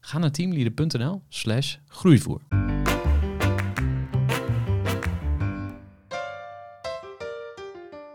[0.00, 2.40] Ga naar teamleader.nl slash groeivoer.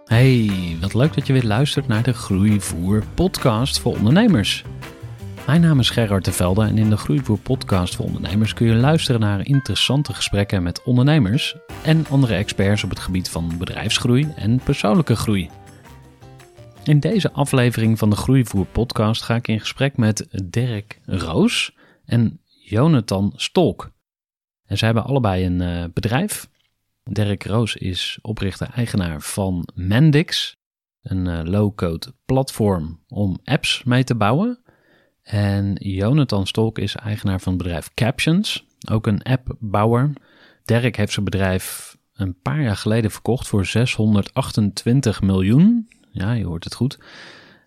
[0.06, 4.64] Hey, wat leuk dat je weer luistert naar de Groeivoer podcast voor ondernemers.
[5.46, 8.74] Mijn naam is Gerard de Velde en in de Groeivoer podcast voor ondernemers kun je
[8.74, 14.60] luisteren naar interessante gesprekken met ondernemers en andere experts op het gebied van bedrijfsgroei en
[14.64, 15.50] persoonlijke groei.
[16.84, 21.72] In deze aflevering van de Groeivoer podcast ga ik in gesprek met Dirk Roos
[22.06, 23.92] en Jonathan Stolk.
[24.66, 26.50] En ze hebben allebei een uh, bedrijf.
[27.04, 30.56] Dirk Roos is oprichter-eigenaar van Mendix,
[31.02, 34.60] een uh, low-code platform om apps mee te bouwen.
[35.24, 40.14] En Jonathan Stolk is eigenaar van het bedrijf Captions, ook een appbouwer.
[40.66, 45.90] Dirk heeft zijn bedrijf een paar jaar geleden verkocht voor 628 miljoen.
[46.12, 47.00] Ja, je hoort het goed.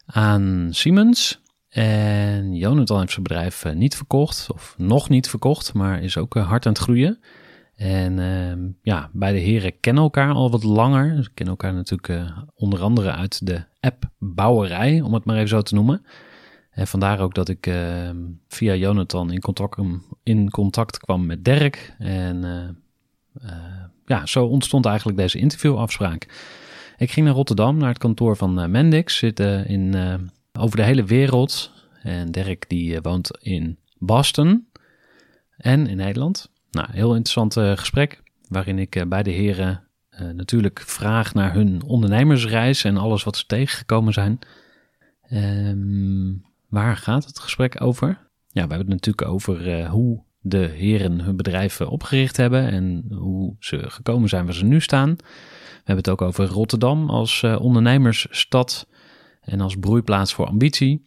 [0.07, 1.41] Aan Siemens.
[1.77, 6.37] En Jonathan heeft zijn bedrijf eh, niet verkocht, of nog niet verkocht, maar is ook
[6.37, 7.21] eh, hard aan het groeien.
[7.75, 11.23] En uh, ja, beide heren kennen elkaar al wat langer.
[11.23, 15.63] Ze kennen elkaar natuurlijk uh, onder andere uit de appbouwerij, om het maar even zo
[15.63, 16.07] te noemen.
[16.71, 18.11] En vandaar ook dat ik uh,
[18.49, 19.79] via Jonathan in contact,
[20.23, 21.95] in contact kwam met Dirk.
[21.99, 22.45] En
[24.07, 26.27] ja, zo ontstond eigenlijk deze interviewafspraak.
[26.97, 29.17] Ik ging naar Rotterdam, naar het kantoor van Mendix.
[29.17, 29.95] Zitten in,
[30.53, 31.75] over de hele wereld.
[32.07, 34.67] En Dirk die woont in Boston
[35.57, 36.51] en in Nederland.
[36.71, 38.23] Nou, heel interessant gesprek.
[38.49, 39.83] Waarin ik bij de heren
[40.33, 44.39] natuurlijk vraag naar hun ondernemersreis en alles wat ze tegengekomen zijn.
[45.33, 48.09] Um, Waar gaat het gesprek over?
[48.49, 53.57] Ja, we hebben het natuurlijk over hoe de heren hun bedrijven opgericht hebben en hoe
[53.59, 55.17] ze gekomen zijn waar ze nu staan.
[55.17, 55.23] We
[55.77, 58.89] hebben het ook over Rotterdam als ondernemersstad
[59.41, 61.03] en als broeiplaats voor ambitie.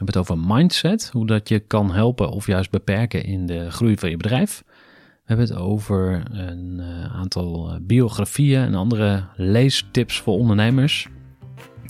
[0.00, 3.70] We hebben het over mindset, hoe dat je kan helpen of juist beperken in de
[3.70, 4.62] groei van je bedrijf.
[4.66, 11.08] We hebben het over een uh, aantal biografieën en andere leestips voor ondernemers.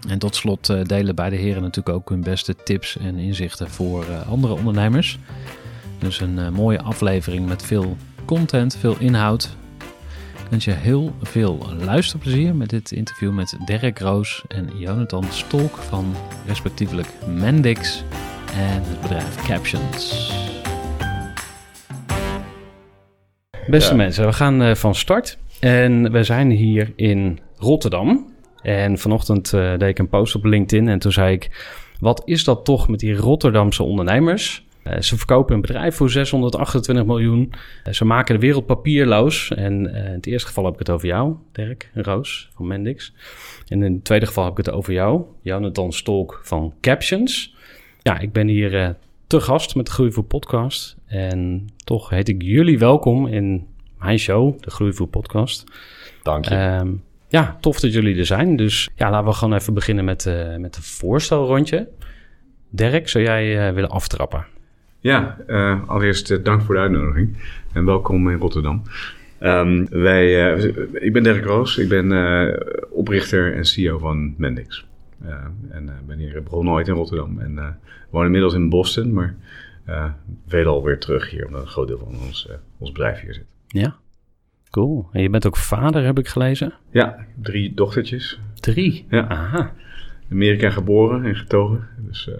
[0.08, 4.04] En tot slot uh, delen beide heren natuurlijk ook hun beste tips en inzichten voor
[4.28, 5.18] andere ondernemers.
[5.98, 9.56] Dus een mooie aflevering met veel content, veel inhoud.
[10.50, 15.76] Ik wens je heel veel luisterplezier met dit interview met Derek Roos en Jonathan Stolk
[15.76, 16.14] van
[16.46, 18.04] respectievelijk Mendix
[18.54, 20.32] en het bedrijf Captions.
[23.66, 23.96] Beste ja.
[23.96, 25.38] mensen, we gaan van start.
[25.60, 28.32] En we zijn hier in Rotterdam.
[28.62, 31.50] En vanochtend uh, deed ik een post op LinkedIn en toen zei ik:
[32.00, 34.64] Wat is dat toch met die Rotterdamse ondernemers?
[34.84, 37.52] Uh, ze verkopen een bedrijf voor 628 miljoen.
[37.86, 39.50] Uh, ze maken de wereld papierloos.
[39.50, 43.14] En in het eerste geval heb ik het over jou, Dirk Roos van Mendix.
[43.68, 47.54] En in het tweede geval heb ik het over jou, Jonathan Stolk van Captions.
[48.02, 48.96] Ja, ik ben hier
[49.26, 50.96] te gast met de Podcast.
[51.06, 53.66] En toch heet ik jullie welkom in
[53.98, 55.64] mijn show, de Groeivoer Podcast.
[56.22, 56.54] Dank je.
[56.54, 56.92] Ehm,
[57.28, 58.56] ja, tof dat jullie er zijn.
[58.56, 60.24] Dus ja, laten we gewoon even beginnen met,
[60.58, 61.88] met een voorstelrondje.
[62.70, 64.46] Dirk, zou jij willen aftrappen?
[65.02, 67.36] Ja, uh, allereerst dank voor de uitnodiging
[67.72, 68.82] en welkom in Rotterdam.
[69.42, 70.54] Um, wij,
[70.92, 72.12] ik ben Dirk Roos, ik ben
[72.90, 74.86] oprichter en CEO van Mendix.
[75.70, 77.78] en ben hier begonnen ooit in Rotterdam en
[78.10, 79.36] woon inmiddels in Boston, maar
[80.46, 82.48] veelal weer terug hier, omdat een groot deel van ons,
[82.78, 83.46] ons bedrijf hier zit.
[83.66, 83.96] Ja,
[84.70, 85.08] Cool.
[85.12, 86.72] En je bent ook vader, heb ik gelezen?
[86.90, 88.40] Ja, drie dochtertjes.
[88.54, 89.06] Drie?
[89.08, 89.28] Ja.
[89.28, 89.72] Aha.
[90.30, 91.88] Amerika geboren en getogen.
[91.96, 92.30] Dus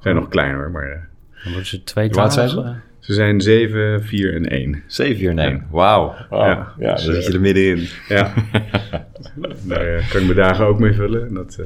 [0.00, 1.12] zijn nog kleiner, maar...
[1.44, 2.74] Uh, Dan worden ze twee Wat zijn ze?
[3.04, 4.82] Ze zijn 7, 4 en 1.
[4.86, 5.52] 7, 4 en 1.
[5.52, 5.66] Ja.
[5.70, 6.14] Wauw.
[6.30, 6.40] Wow.
[6.40, 7.88] Ja, ja dus, dan zit je er middenin.
[8.08, 8.32] Ja.
[9.62, 11.26] Daar uh, kan ik mijn dagen ook mee vullen.
[11.26, 11.58] En dat,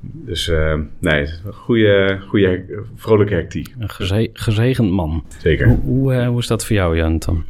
[0.00, 2.64] dus uh, nee, goede, goede,
[2.96, 3.74] vrolijke hectiek.
[3.78, 5.24] Een geze gezegend man.
[5.38, 5.66] Zeker.
[5.66, 7.44] Hoe, hoe, uh, hoe is dat voor jou, Jan, dan?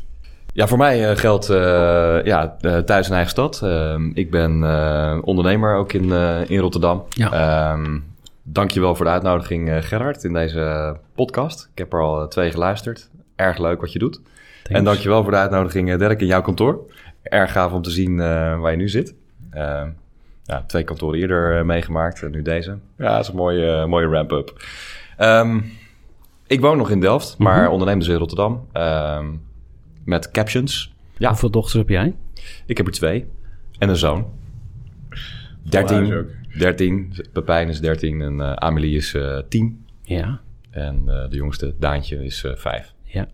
[0.52, 1.46] Ja, voor mij geldt
[2.24, 3.60] ja, thuis in eigen stad.
[3.62, 4.52] Ehm, ik ben
[5.24, 6.12] ondernemer ook in,
[6.48, 7.04] in Rotterdam.
[7.08, 7.72] Ja.
[7.72, 8.09] Um,
[8.52, 11.68] dankjewel voor de uitnodiging, Gerard, in deze podcast.
[11.72, 13.10] Ik heb er al twee geluisterd.
[13.36, 14.14] Erg leuk wat je doet.
[14.14, 14.68] Thanks.
[14.68, 16.90] En dankjewel voor de uitnodiging, Dirk, in jouw kantoor.
[17.22, 18.16] Erg gaaf om te zien
[18.60, 19.14] waar je nu zit.
[19.50, 19.88] Ehm,
[20.50, 22.78] ja, twee kantoren eerder uh, meegemaakt en nu deze.
[22.96, 24.62] Ja, dat is een mooie, mooie ramp-up.
[25.18, 25.72] Um,
[26.46, 28.68] ik woon nog in Delft, maar mm onderneem dus in Rotterdam.
[28.72, 29.42] Um,
[30.04, 30.94] met captions.
[31.16, 31.28] Ja.
[31.28, 32.14] Hoeveel dochters heb jij?
[32.66, 33.30] Ik heb er twee.
[33.78, 34.26] En een zoon.
[35.62, 36.26] 13.
[36.58, 37.12] 13.
[37.32, 39.84] Pepijn is 13 en uh, Amelie is uh, 10.
[40.02, 40.40] Ja.
[40.70, 42.92] En uh, de jongste, Daantje, is 5.
[43.04, 43.28] Ja.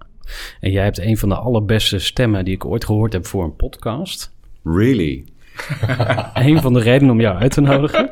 [0.61, 3.57] En jij hebt een van de allerbeste stemmen die ik ooit gehoord heb voor een
[3.57, 4.35] podcast.
[4.65, 5.25] Really?
[6.35, 8.11] een van de redenen om jou uit te nodigen.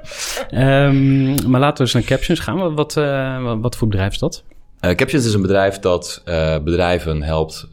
[0.51, 2.75] Um, maar laten we eens naar Captions gaan.
[2.75, 4.45] Wat, uh, wat voor bedrijf is dat?
[4.81, 7.69] Uh, Captions is een bedrijf dat uh, bedrijven helpt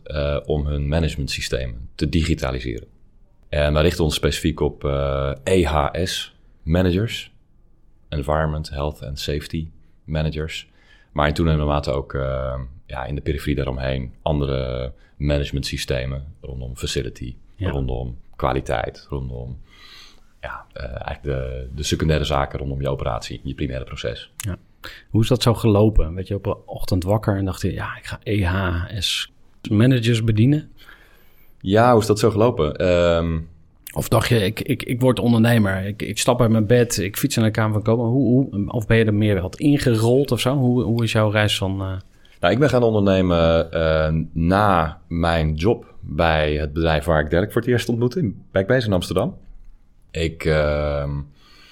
[0.46, 2.88] om hun managementsystemen te digitaliseren.
[3.52, 4.84] En wij richten ons specifiek op
[5.44, 7.32] EHS managers,
[8.10, 9.68] Environment, Health and Safety
[10.04, 10.70] managers.
[11.12, 12.14] Maar in toenemende mate ook
[12.86, 17.70] ja, in de periferie daaromheen andere managementsystemen rondom facility, ja.
[17.70, 19.60] rondom kwaliteit, rondom
[20.42, 24.32] ja, uh, eigenlijk de, de secundaire zaken rondom je operatie, je primaire proces.
[24.38, 24.58] Ja.
[25.10, 26.14] Hoe is dat zo gelopen?
[26.14, 29.32] Weet je op een ochtend wakker en dacht je, ja, ik ga EHS
[29.70, 30.72] managers bedienen?
[31.62, 32.88] Ja, hoe is dat zo gelopen?
[32.88, 33.50] Um,
[33.94, 37.18] of dacht je, ik, ik, ik word ondernemer, ik, ik stap uit mijn bed, ik
[37.18, 38.06] fiets naar de Kamer van Komen.
[38.06, 40.56] Hoe, hoe, of ben je er meer wat ingerold of zo?
[40.56, 41.82] Hoe, hoe is jouw reis van...
[41.82, 41.92] Uh...
[42.40, 47.52] Nou, ik ben gaan ondernemen uh, na mijn job bij het bedrijf waar ik Dirk
[47.52, 49.38] voor het eerst ontmoette, bij Backbase in Amsterdam.
[50.12, 50.54] Ik uh,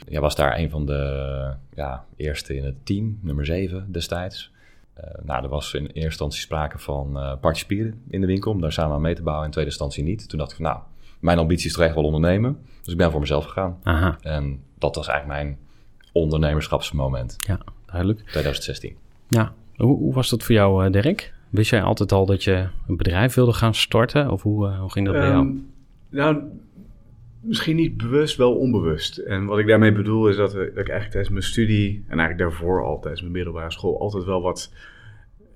[0.08, 4.52] ja, was daar een van de ja, eerste in het team, nummer 7 destijds.
[5.04, 8.62] Uh, nou, er was in eerste instantie sprake van uh, participeren in de winkel, om
[8.62, 9.46] daar samen aan mee te bouwen.
[9.46, 10.30] In tweede instantie niet.
[10.30, 10.80] Toen dacht ik, nou,
[11.20, 12.58] mijn ambitie is toch echt wel ondernemen.
[12.82, 13.78] Dus ik ben voor mezelf gegaan.
[13.84, 14.18] Aha.
[14.22, 15.58] En dat was eigenlijk mijn
[16.12, 17.36] ondernemerschapsmoment.
[17.38, 18.20] Ja, duidelijk.
[18.20, 18.96] 2016.
[19.28, 21.34] Ja, hoe, hoe was dat voor jou, Dirk?
[21.50, 24.32] Wist jij altijd al dat je een bedrijf wilde gaan starten?
[24.32, 25.46] Of hoe, uh, hoe ging dat bij jou?
[25.46, 25.58] Ehm,
[26.10, 26.44] nou,
[27.42, 29.18] misschien niet bewust, wel onbewust.
[29.18, 32.04] En wat ik daarmee bedoel is dat, dat ik eigenlijk tijdens mijn studie...
[32.08, 34.00] en eigenlijk daarvoor al tijdens mijn middelbare school...
[34.00, 34.74] altijd wel wat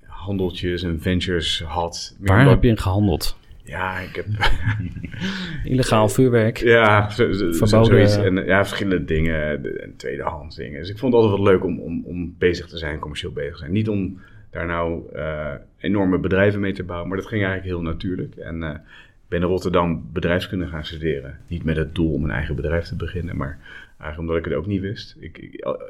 [0.00, 2.16] handeltjes en ventures had.
[2.20, 3.38] Waar heb je in gehandeld?
[3.62, 4.26] Ja, ik heb...
[5.72, 6.58] Illegaal vuurwerk.
[6.58, 8.16] Ja, zoiets.
[8.16, 9.64] En ja, verschillende dingen.
[9.80, 10.80] En tweedehands dingen.
[10.80, 13.52] Dus ik vond het altijd wel leuk om, om, om bezig te zijn, commercieel bezig
[13.52, 13.72] te zijn.
[13.72, 14.20] Niet om
[14.50, 17.08] daar nou uh, enorme bedrijven mee te bouwen.
[17.08, 18.34] Maar dat ging eigenlijk heel natuurlijk.
[18.36, 21.38] En uh, ik ben in Rotterdam bedrijfskunde gaan studeren.
[21.46, 23.58] Niet met het doel om een eigen bedrijf te beginnen, maar
[23.98, 25.16] eigenlijk omdat ik het ook niet wist.
[25.20, 25.38] Ik,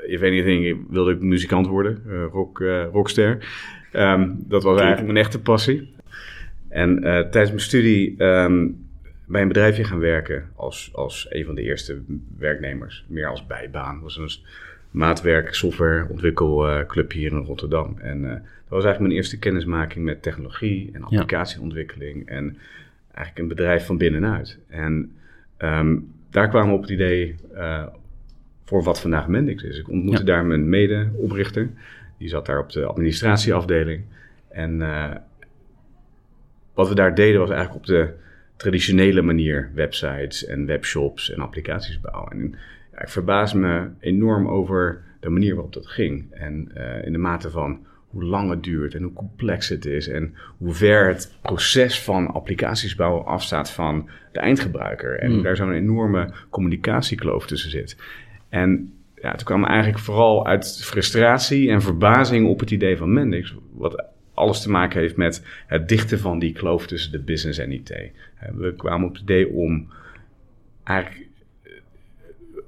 [0.06, 2.58] if anything, wilde ik muzikant worden, uh, rock,
[2.92, 3.48] rockster.
[3.92, 5.92] Um, dat was eigenlijk mijn echte passie.
[6.69, 8.86] En tijdens mijn studie um,
[9.26, 12.02] bij een bedrijfje gaan werken als, als een van de eerste
[12.38, 13.04] werknemers.
[13.08, 14.00] Meer als bijbaan.
[14.00, 14.31] was een
[14.90, 17.98] maatwerk, software, ontwikkelclub hier in Rotterdam.
[17.98, 22.28] En dat was eigenlijk mijn eerste kennismaking met technologie en applicatieontwikkeling.
[22.28, 22.58] En
[23.14, 24.58] eigenlijk een bedrijf van binnenuit.
[24.69, 25.16] En
[25.58, 27.87] um, daar kwamen we op het idee uh,
[28.64, 29.78] voor wat vandaag Mendix is.
[29.78, 31.70] Ik ontmoette daar mijn mede-oprichter.
[32.19, 34.02] Die zat daar op de administratieafdeling.
[34.49, 35.11] En uh,
[36.75, 38.12] wat we daar deden was eigenlijk op de
[38.56, 42.32] traditionele manier websites en webshops en applicaties bouwen.
[42.32, 42.55] En
[42.93, 46.32] ja, ik verbaas me enorm over de manier waarop dat ging.
[46.32, 50.09] En uh, in de mate van hoe lang het duurt en hoe complex het is
[50.09, 55.19] en hoe ver het proces van applicaties bouwen afstaat van de eindgebruiker.
[55.19, 55.43] En mm.
[55.43, 57.97] daar zo'n enorme communicatiekloof tussen zit.
[58.49, 63.55] En ja, toen kwam eigenlijk vooral uit frustratie en verbazing op het idee van Mendix,
[63.73, 64.05] wat
[64.35, 67.94] alles te maken heeft met het dichten van die kloof tussen de business en IT.
[68.56, 69.89] We kwamen op het idee om
[70.85, 71.27] eigenlijk
[71.63, 71.71] eh,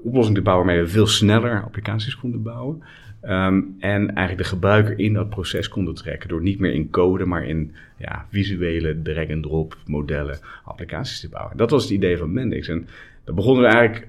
[0.03, 2.83] oplossingen te bouwen waarmee we veel sneller applicaties konden bouwen.
[3.23, 7.25] Um, en eigenlijk de gebruiker in dat proces konden trekken door niet meer in code,
[7.25, 11.57] maar in ja, visuele drag-and-drop modellen applicaties te bouwen.
[11.57, 12.69] Dat was het idee van Mendix.
[12.69, 12.87] En
[13.25, 14.09] dat begonnen we eigenlijk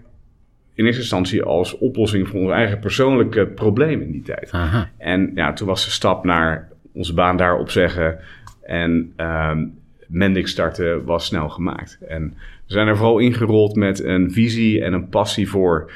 [0.74, 4.52] in eerste instantie als oplossing voor ons eigen persoonlijke probleem in die tijd.
[4.52, 4.90] Aha.
[4.98, 8.20] En ja, toen was de stap naar onze baan daar opzeggen
[8.62, 9.74] en um,
[10.08, 12.00] Mendix starten was snel gemaakt.
[12.08, 12.34] En
[12.66, 15.92] we zijn er vooral ingerold met een visie en een passie voor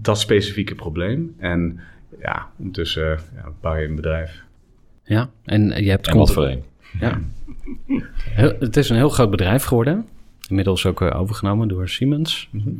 [0.00, 1.34] dat specifieke probleem.
[1.38, 1.80] En
[2.20, 4.42] ja, ondertussen ja, bouw je een bedrijf.
[5.02, 6.08] Ja, en je hebt...
[6.08, 6.62] En wat voor een.
[7.00, 7.20] Ja.
[8.58, 10.06] het is een heel groot bedrijf geworden.
[10.48, 12.48] Inmiddels ook eh, overgenomen door Siemens.
[12.52, 12.70] Mhm.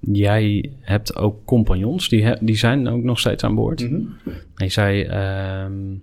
[0.00, 3.80] Jij hebt ook compagnons, die, die zijn ook nog steeds aan boord.
[3.80, 4.32] Mm -hmm.
[4.54, 5.10] En je zei, uh,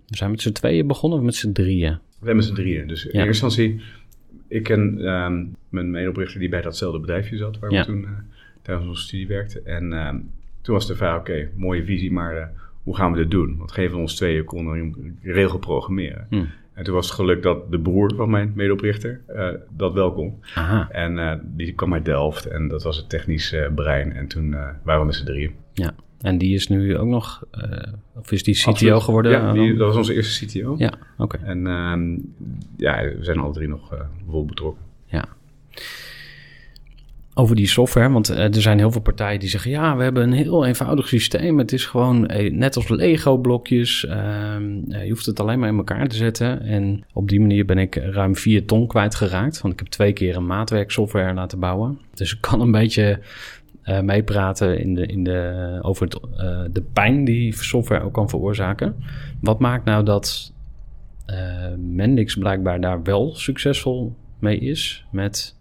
[0.07, 1.91] we zijn met z'n tweeën begonnen of met z'n drieën?
[1.91, 2.87] We zijn met z'n drieën.
[2.87, 3.81] Dus in eerste instantie
[4.53, 8.09] ik ken um, mijn medeoprichter die bij datzelfde bedrijfje zat, waar we toen uh,
[8.61, 9.65] tijdens onze studie werkten.
[9.65, 10.19] En ehm,
[10.61, 12.45] toen was de vraag, oké, mooie visie, maar uh,
[12.83, 13.57] hoe gaan we dit doen?
[13.57, 16.27] Want geven ons tweeën konden een regel programmeren.
[16.29, 16.49] Hmm.
[16.73, 20.33] En toen was het geluk dat de broer van mijn medeoprichter uh, dat wel kon.
[20.55, 20.89] Aha.
[20.91, 24.13] En uh, die kwam uit Delft en dat was het technische brein.
[24.13, 25.51] En toen waren we met z'n drieën.
[25.73, 27.43] Ja, en die is nu ook nog,
[28.15, 29.31] of is die CTO geworden?
[29.31, 30.75] Ja, die, dat was onze eerste CTO.
[30.77, 31.37] Ja, oké.
[31.37, 32.11] En ehm,
[32.77, 34.83] ja, we zijn alle drie nog vol betrokken.
[35.05, 35.27] Ja
[37.33, 38.09] over die software.
[38.09, 41.07] Want uh, er zijn heel veel partijen die zeggen: ja, we hebben een heel eenvoudig
[41.07, 41.57] systeem.
[41.57, 44.03] Het is gewoon uh, net als Lego-blokjes.
[44.03, 44.13] Uh,
[44.87, 46.61] je hoeft het alleen maar in elkaar te zetten.
[46.61, 49.61] En op die manier ben ik ruim 4 ton kwijtgeraakt.
[49.61, 51.99] Want ik heb twee keer een maatwerksoftware laten bouwen.
[52.13, 53.19] Dus ik kan een beetje
[54.01, 56.19] meepraten in de, in de, over het,
[56.75, 58.95] de pijn die software ook kan veroorzaken.
[59.41, 60.53] Wat maakt nou dat
[61.77, 65.55] Mendix blijkbaar daar wel succesvol mee is met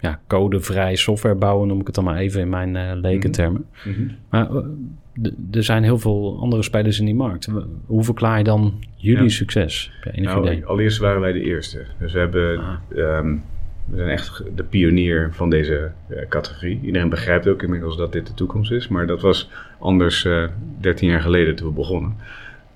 [0.00, 3.66] ja, codevrij software bouwen, noem ik het dan maar even in mijn uh, lekentermen.
[3.84, 4.00] Mhm.
[4.00, 4.12] Mhm.
[4.30, 7.48] Maar uh, er zijn heel veel andere spelers in die markt.
[7.86, 9.92] Hoe verklaar je dan jullie succes?
[10.14, 11.86] Nou, allereerst waren wij de eerste.
[11.98, 12.58] Dus we hebben...
[12.58, 12.98] Ah.
[12.98, 13.36] Ehm,
[13.84, 16.80] we zijn echt de pionier van deze uh, categorie.
[16.82, 18.88] Iedereen begrijpt ook inmiddels dat dit de toekomst is.
[18.88, 20.26] Maar dat was anders
[20.80, 22.16] 13 jaar geleden toen we begonnen.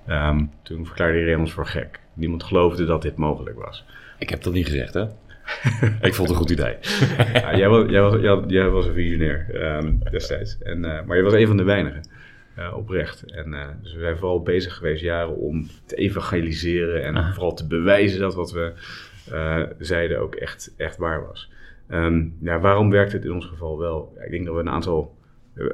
[0.08, 2.00] Um, toen verklaarde iedereen ons voor gek.
[2.14, 3.84] Niemand geloofde dat dit mogelijk was.
[4.18, 5.04] Ik heb dat niet gezegd, hè?
[6.08, 6.76] ik vond het een goed idee.
[7.32, 9.46] ja, jij, was, jij, was, jij, was een visionair
[9.76, 10.58] um, destijds.
[10.58, 12.08] En, uh, maar je was een van de weinigen.
[12.58, 13.22] Uh, oprecht.
[13.22, 17.32] En uh, dus we zijn vooral bezig geweest jaren om te evangeliseren en ah.
[17.32, 18.72] vooral te bewijzen dat wat we
[19.78, 21.50] zeiden ook echt, echt waar was.
[21.90, 24.16] Um, ja, waarom werkt het in ons geval wel?
[24.24, 25.16] ik denk dat we een aantal.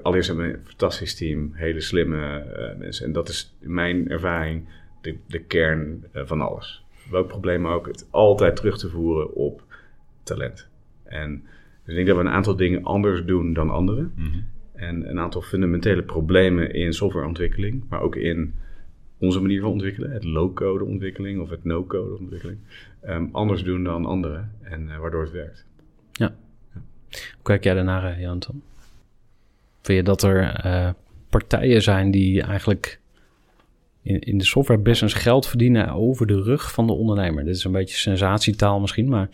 [0.02, 2.44] Allereerst hebben we een fantastisch team, hele slimme
[2.78, 3.06] mensen.
[3.06, 4.68] En dat is in mijn ervaring
[5.00, 9.62] de, de kern van alles welk probleem ook, het altijd terug te voeren op
[10.22, 10.68] talent.
[11.04, 11.42] En
[11.84, 14.12] dus ik denk dat we een aantal dingen anders doen dan anderen.
[14.16, 14.38] Mhm.
[14.72, 18.54] En een aantal fundamentele problemen in softwareontwikkeling, maar ook in
[19.18, 22.58] onze manier van ontwikkelen, het low-code ontwikkeling of het no-code ontwikkeling,
[23.04, 25.66] um, anders doen dan anderen en uh, waardoor het werkt.
[26.12, 26.34] Ja.
[26.74, 26.80] ja.
[27.10, 28.42] Hoe kijk jij daarnaar, uh, Jan?
[29.80, 30.90] Vind je dat er uh,
[31.28, 32.99] partijen zijn die eigenlijk
[34.02, 37.44] in, in de software business geld verdienen over de rug van de ondernemer.
[37.44, 39.28] Dit is een beetje sensatietaal misschien, maar...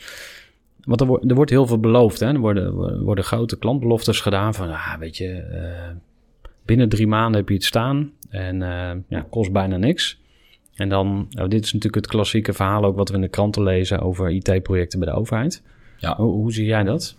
[0.85, 2.21] Want er, wordt, er wordt heel veel beloofd.
[2.21, 2.27] Hè?
[2.27, 5.97] Er worden, worden grote klantbeloftes gedaan van, ah, weet je, uh,
[6.65, 10.21] binnen drie maanden heb je het staan en uh, ja, kost bijna niks.
[10.75, 13.63] En dan, nou, dit is natuurlijk het klassieke verhaal ook wat we in de kranten
[13.63, 15.63] lezen over IT-projecten bij de overheid.
[15.97, 16.17] Ja.
[16.17, 17.17] Hoe, hoe zie jij dat?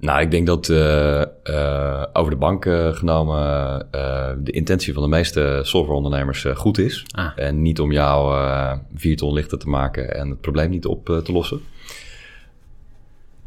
[0.00, 3.38] Nou, ik denk dat uh, uh, over de bank uh, genomen
[4.44, 7.06] de intentie van de meeste softwareondernemers goed is.
[7.10, 7.30] Ah.
[7.36, 8.36] En niet om jou
[8.94, 11.60] vier ton lichter te maken en het probleem niet op te lossen.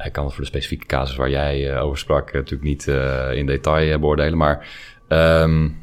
[0.04, 2.88] Ik kan het voor de specifieke casus waar jij over sprak natuurlijk niet
[3.34, 4.38] in detail beoordelen.
[4.38, 4.68] Maar
[5.10, 5.78] um,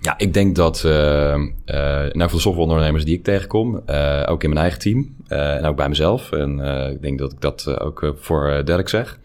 [0.00, 3.82] ja, ik denk dat nou voor de softwareondernemers die ik tegenkom,
[4.26, 6.32] ook in mijn eigen team en ook bij mezelf.
[6.32, 6.58] En
[6.90, 9.19] ik denk dat ik dat ook voor Dirk zeg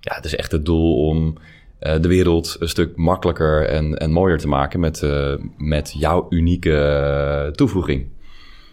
[0.00, 1.38] ja, het is echt het doel om
[1.80, 6.26] uh, de wereld een stuk makkelijker en, en mooier te maken met, uh, met jouw
[6.30, 8.06] unieke toevoeging.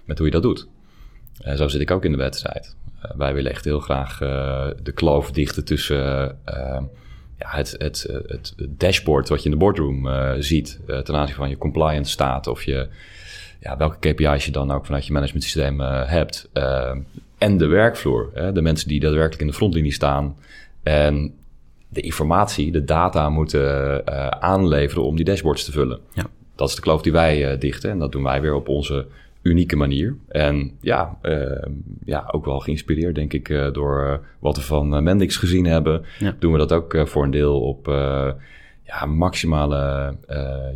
[0.06, 0.68] Met hoe je dat doet.
[1.56, 2.76] Zo zit ik ook in de wedstrijd.
[3.18, 4.18] wij willen echt heel graag
[4.84, 5.98] de kloof dichten tussen
[7.38, 10.08] ja, het, het, het, dashboard wat je in de boardroom
[10.42, 12.88] ziet ten aanzien van je compliance staat of je,
[13.60, 16.50] ja, welke KPI's je dan ook vanuit je management systeem hebt.
[17.38, 18.32] en de werkvloer.
[18.54, 20.36] de mensen die daadwerkelijk in de frontlinie staan
[20.86, 21.34] en
[21.90, 26.00] de informatie, de data moeten uh, aanleveren om die dashboards te vullen.
[26.14, 26.26] Ja.
[26.56, 29.08] Dat is de kloof die wij uh, dichten en dat doen wij weer op onze
[29.42, 30.16] unieke manier.
[30.28, 31.66] En ja, uh,
[32.06, 36.06] ja ook wel geïnspireerd denk ik door wat we van Mendix gezien hebben.
[36.40, 37.86] Doen we dat ook voor een deel op
[38.84, 40.16] ja, maximale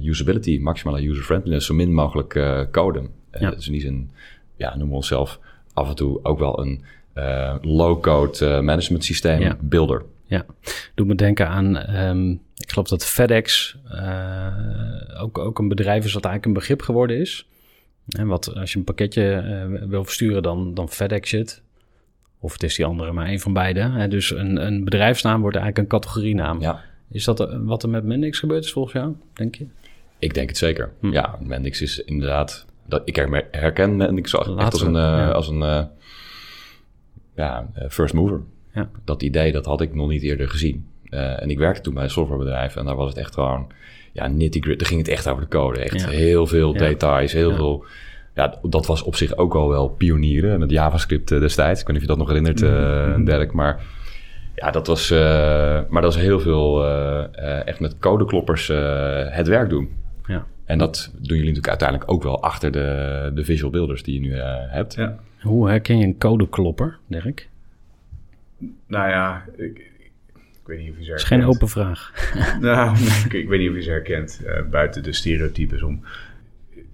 [0.03, 3.01] usability, maximale user-friendliness, zo min mogelijk code.
[3.31, 3.51] Ja.
[3.51, 4.11] Dus in die zin
[4.55, 5.39] ja, noemen we onszelf
[5.73, 6.83] af en toe ook wel een
[7.15, 9.57] uh, low-code uh, management systeem ja.
[9.59, 10.03] builder.
[10.25, 10.45] Ja,
[10.95, 16.13] doet me denken aan, um, ik geloof dat FedEx uh, ook, ook een bedrijf is
[16.13, 17.47] wat eigenlijk een begrip geworden is.
[18.09, 19.43] En wat als je een pakketje
[19.87, 21.61] wil versturen, dan, dan FedEx zit.
[22.39, 23.79] Of het is die andere, maar een van beide.
[23.79, 24.07] Hè?
[24.07, 26.61] Dus een, een bedrijfsnaam wordt eigenlijk een categorienaam.
[26.61, 26.83] Ja.
[27.11, 29.65] Is dat wat er met Mendix gebeurd is volgens jou, denk je?
[30.19, 30.91] Ik denk het zeker.
[30.99, 31.11] Hm.
[31.11, 32.65] Ja, Mendix is inderdaad...
[32.85, 33.15] Dat, ik
[33.51, 35.31] herken Mendix echt als een, ja.
[35.31, 35.89] als een
[37.39, 38.41] ja, eh, first mover.
[38.73, 38.89] Ja.
[39.03, 40.85] Dat idee, dat had ik nog niet eerder gezien.
[41.09, 43.71] Uh, en ik werkte toen bij een softwarebedrijf en daar was het echt gewoon,
[44.13, 44.77] ja, nitty gritty.
[44.77, 45.79] Daar ging het echt over de code.
[45.79, 47.85] Echt heel veel details, heel veel
[48.35, 51.81] ja, dat was op zich ook al wel pionieren met JavaScript destijds.
[51.81, 53.81] Ik weet niet of je dat nog herinnert, mm Dirk, maar
[54.55, 55.09] ja, dat was,
[55.89, 56.85] maar dat was heel veel
[57.65, 58.67] echt met codekloppers
[59.29, 59.89] het werk doen.
[60.25, 60.45] Ja.
[60.65, 64.19] En dat doen jullie natuurlijk uiteindelijk ook wel achter de, de visual builders die je
[64.19, 64.35] nu
[64.69, 64.95] hebt.
[64.95, 65.19] Ja.
[65.41, 67.47] Hoe herken je een codeklopper, Dirk?
[68.87, 69.77] Nou ja, ik,
[70.37, 71.31] ik weet niet of je ze herkent.
[71.31, 72.13] is geen open vraag.
[72.61, 76.03] nou, ik, ik, weet niet of je ze herkent, uh, buiten de stereotypes om.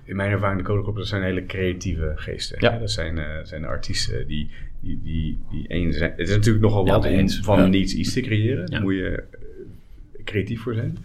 [0.04, 2.58] In mijn ervaring, de codekloppers zijn hele creatieve geesten.
[2.60, 2.78] Ja.
[2.78, 4.50] Dat zijn, uh, zijn artiesten die,
[4.80, 6.12] die, die, die een zijn.
[6.12, 8.66] Het is natuurlijk nogal wat om van niets iets te creëren.
[8.66, 10.98] Daar moet je eh, creatief voor zijn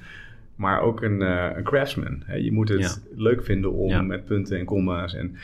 [0.60, 2.22] maar ook een, uh, een craftsman.
[2.36, 5.36] Je moet het leuk vinden om met punten en comma's en,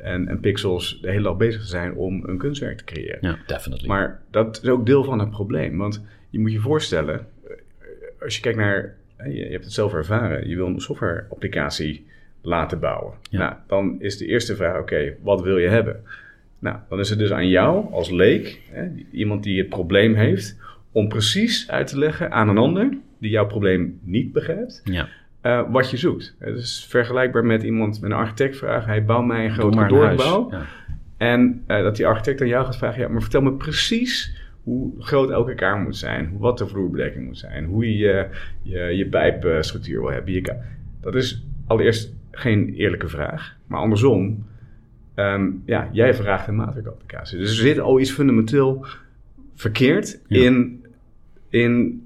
[0.00, 3.18] en, en, pixels de hele dag bezig te zijn om een kunstwerk te creëren.
[3.20, 3.88] Ja, definitely.
[3.88, 5.78] Maar dat is ook deel van het probleem.
[5.78, 7.56] Want je moet je voorstellen, eh,
[8.20, 8.96] als je kijkt naar,
[9.30, 12.06] je, hebt het zelf ervaren, je wil een software-applicatie
[12.40, 13.14] laten bouwen.
[13.30, 16.02] Nou, dan is de eerste vraag, oké, wat wil je hebben?
[16.58, 20.56] Nou, dan is het dus aan jou als leek, hè, iemand die het probleem heeft,
[20.92, 25.08] om precies uit te leggen aan een ander die jouw probleem niet begrijpt, ja.
[25.42, 26.36] Uh, wat je zoekt.
[26.38, 30.50] Het is vergelijkbaar met iemand met een architect vragen: hij bouwt mij een groot kantoorgebouw.
[30.50, 30.62] Ja.
[31.16, 34.92] En uh, dat die architect aan jou gaat vragen: ja, maar vertel me precies hoe
[34.98, 38.28] groot elke kamer moet zijn, wat de vloerbedekking moet zijn, hoe je
[38.62, 40.32] je, je pijpstructuur wil hebben.
[40.32, 40.56] Je
[41.00, 44.46] dat is allereerst geen eerlijke vraag, maar andersom.
[45.14, 47.38] Um, ja, jij vraagt een maatwerkapplicatie.
[47.38, 48.86] Dus er zit al iets fundamenteel
[49.54, 50.84] verkeerd in,
[51.48, 52.02] in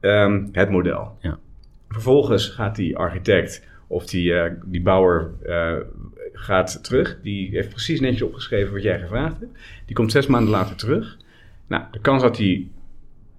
[0.00, 1.16] um, het model.
[1.20, 1.38] Ja.
[1.96, 5.76] Vervolgens gaat die architect of die, uh, die bouwer uh,
[6.32, 7.18] gaat terug.
[7.22, 9.58] Die heeft precies netjes opgeschreven wat jij gevraagd hebt.
[9.86, 11.16] Die komt zes maanden later terug.
[11.66, 12.68] Nou, de kans dat hij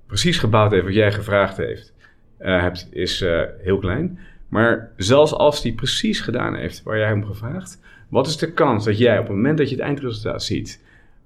[0.07, 1.93] precies gebouwd heeft wat jij gevraagd heeft,
[2.39, 3.25] uh, hebt, is
[3.61, 4.19] heel klein.
[4.49, 8.85] Maar zelfs als hij precies gedaan heeft waar jij hem gevraagd, wat is de kans
[8.85, 10.83] dat jij op het moment dat je het eindresultaat ziet,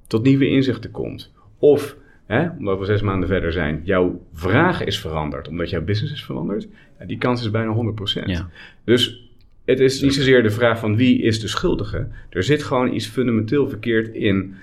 [0.07, 1.33] tot nieuwe inzichten komt?
[1.59, 1.95] Of
[2.31, 6.23] hè, omdat we zes maanden verder zijn, jouw vraag is veranderd, omdat jouw business is
[6.23, 6.67] veranderd,
[6.99, 8.25] ja, die kans is bijna 100%.
[8.25, 8.49] Ja.
[8.84, 9.32] Dus
[9.65, 12.08] het is niet zozeer de vraag van wie is de schuldige.
[12.29, 14.56] Er zit gewoon iets fundamenteel verkeerd in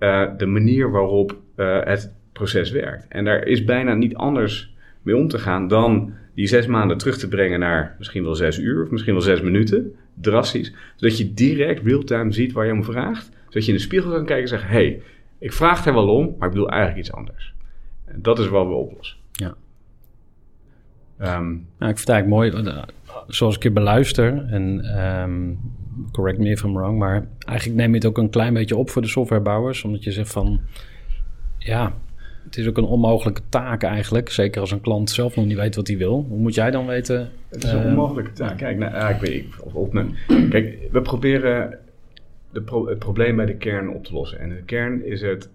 [0.00, 3.06] uh, de manier waarop uh, het proces werkt.
[3.08, 7.18] En daar is bijna niet anders mee om te gaan dan die zes maanden terug
[7.18, 9.94] te brengen naar misschien wel zes uur of misschien wel zes minuten.
[10.14, 10.72] Drastisch.
[10.96, 13.30] Zodat je direct real-time ziet waar je om vraagt.
[13.46, 15.02] Zodat je in de spiegel kan kijken en zeggen: hey,
[15.38, 17.54] ik vraag er wel om, maar ik bedoel eigenlijk iets anders.
[18.04, 19.18] En dat is wat we oplossen.
[19.32, 19.54] Ja.
[21.20, 22.82] Um, nou, ik vind het eigenlijk mooi, eh,
[23.26, 25.58] zoals ik je beluister, en um,
[26.12, 28.90] correct me if I'm wrong, maar eigenlijk neem je het ook een klein beetje op
[28.90, 30.60] voor de softwarebouwers, omdat je zegt van,
[31.58, 31.92] ja,
[32.44, 35.76] het is ook een onmogelijke taak eigenlijk, zeker als een klant zelf nog niet weet
[35.76, 36.26] wat hij wil.
[36.28, 37.30] Hoe moet jij dan weten?
[37.48, 38.56] Het is een uh, onmogelijke taak.
[38.56, 39.90] Kijk, nou, ik weet, of, of,
[40.26, 41.78] kijk, we proberen
[42.64, 44.38] de het probleem bij de kern op te lossen.
[44.38, 45.50] En de kern is het,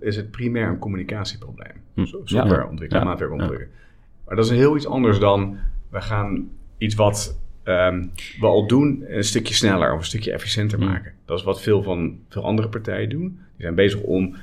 [0.00, 1.82] is het primair een communicatieprobleem.
[1.94, 2.04] Hm.
[2.04, 3.10] Software ontwikkelen, ja.
[3.12, 3.68] ontwikkelen.
[4.26, 5.58] Maar dat is heel iets anders dan
[5.90, 10.78] we gaan iets wat um, we al doen een stukje sneller of een stukje efficiënter
[10.78, 10.84] hm.
[10.84, 11.12] maken.
[11.24, 13.28] Dat is wat veel van veel andere partijen doen.
[13.28, 14.36] Die zijn bezig om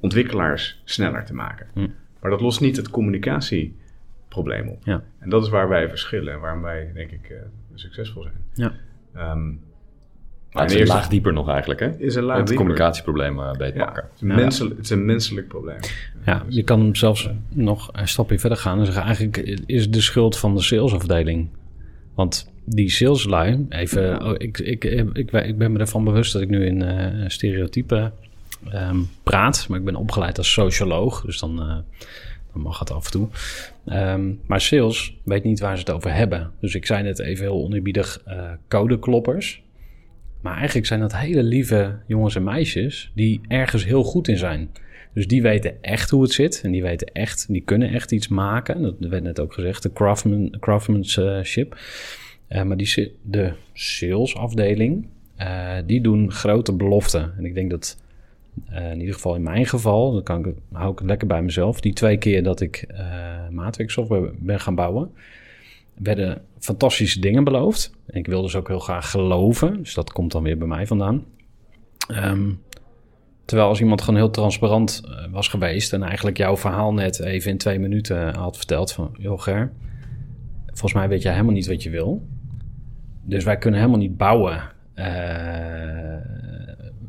[0.00, 1.66] ontwikkelaars sneller te maken.
[1.74, 1.86] Hm.
[2.20, 4.82] Maar dat lost niet het communicatieprobleem op.
[4.84, 5.02] Ja.
[5.18, 7.38] En dat is waar wij verschillen en waarom wij, denk ik, uh,
[7.74, 8.34] succesvol zijn.
[8.52, 8.72] Ja.
[9.32, 9.60] Um,
[10.56, 11.98] maar het is een laag dieper nog eigenlijk, hè?
[11.98, 14.02] Is een laag het communicatieprobleem uh, bij het pakken.
[14.02, 15.78] Het is, een menselijk, het is een menselijk probleem.
[16.24, 19.02] Ja, je kan zelfs nog een stapje verder gaan en zeggen...
[19.02, 21.48] eigenlijk is de schuld van de salesafdeling.
[22.14, 24.22] Want die saleslui, even...
[24.22, 28.12] Oh, ik, ik, ik, ik, ben me ervan bewust dat ik nu in uh, stereotypen
[28.74, 29.66] um, praat.
[29.68, 31.60] Maar ik ben opgeleid als socioloog, dus dan...
[31.60, 31.76] Uh,
[32.52, 33.28] dan mag het af en toe.
[33.86, 36.50] Um, maar sales weet niet waar ze het over hebben.
[36.60, 39.62] Dus ik zei net even heel oneerbiedig uh, codekloppers.
[40.46, 44.68] Maar eigenlijk zijn dat hele lieve jongens en meisjes die ergens heel goed in zijn.
[45.12, 46.60] Dus die weten echt hoe het zit.
[46.64, 48.82] En die weten echt, die kunnen echt iets maken.
[48.82, 51.78] Dat werd net ook gezegd, de craftman, craftsmanship.
[52.48, 55.06] Uh, maar die, de salesafdeling,
[55.40, 57.32] uh, die doen grote beloften.
[57.38, 58.02] En ik denk dat
[58.70, 61.42] uh, in ieder geval in mijn geval, dan kan ik, hou ik het lekker bij
[61.42, 61.80] mezelf.
[61.80, 62.86] Die twee keer dat ik
[63.50, 65.10] maatwerksoftware ben gaan bouwen,
[65.98, 67.90] werden fantastische dingen beloofd.
[68.06, 69.76] En ik wil dus ook heel graag geloven.
[69.76, 71.24] Dus dat komt dan weer bij mij vandaan.
[72.08, 72.62] Um,
[73.44, 75.92] terwijl als iemand gewoon heel transparant uh, was geweest...
[75.92, 78.92] en eigenlijk jouw verhaal net even in twee minuten had verteld...
[78.92, 79.72] van, joh Ger,
[80.66, 82.26] volgens mij weet jij helemaal niet wat je wil.
[83.22, 84.74] Dus wij kunnen helemaal niet bouwen...
[84.94, 86.16] Uh,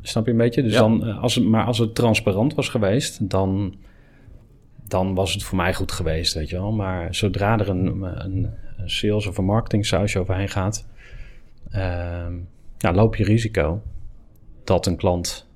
[0.02, 0.64] snap je een beetje?
[0.64, 3.76] Dus dan, als het, maar als het transparant was geweest, dan,
[4.88, 6.72] dan was het voor mij goed geweest, weet je wel.
[6.72, 10.88] Maar zodra er een, een, een sales of een marketing sausje overheen gaat,
[11.72, 12.28] uh,
[12.78, 13.82] ja, loop je risico
[14.64, 15.48] dat een klant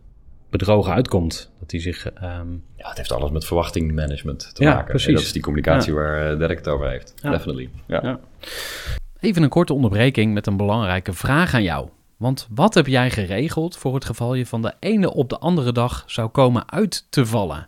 [0.50, 1.52] bedrogen uitkomt.
[1.60, 2.12] Dat hij zich.
[2.12, 4.90] Ehm, ja, het heeft alles met verwachtingmanagement te ja, maken.
[4.90, 5.14] Precies.
[5.14, 7.14] dat is die communicatie waar uh, Dirk het over heeft.
[7.22, 7.30] Ja.
[7.30, 7.70] Definitely.
[7.86, 8.20] Ja.
[9.20, 11.88] Even een korte onderbreking met een belangrijke vraag aan jou.
[12.18, 15.72] Want wat heb jij geregeld voor het geval je van de ene op de andere
[15.72, 17.68] dag zou komen uit te vallen?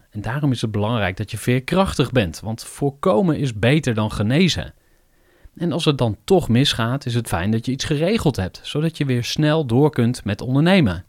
[0.11, 4.73] En daarom is het belangrijk dat je veerkrachtig bent, want voorkomen is beter dan genezen.
[5.55, 8.97] En als het dan toch misgaat, is het fijn dat je iets geregeld hebt, zodat
[8.97, 11.05] je weer snel door kunt met ondernemen.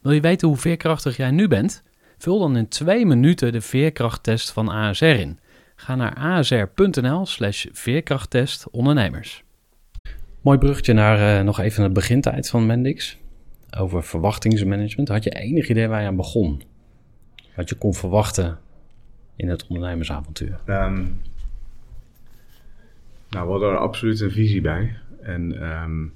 [0.00, 1.82] Wil je weten hoe veerkrachtig jij nu bent?
[2.18, 5.38] Vul dan in twee minuten de veerkrachttest van ASR in.
[5.76, 9.44] Ga naar asr.nl/slash veerkrachttest ondernemers.
[10.40, 13.18] Mooi bruggetje naar uh, nog even het begintijd van Mendix.
[13.78, 15.08] Over verwachtingsmanagement.
[15.08, 16.62] Had je enig idee waar je aan begon?
[17.56, 18.58] Wat je kon verwachten
[19.36, 20.58] in het ondernemersavontuur?
[20.66, 21.20] Um,
[23.28, 24.96] nou, we hadden er absoluut een visie bij.
[25.20, 26.12] En um,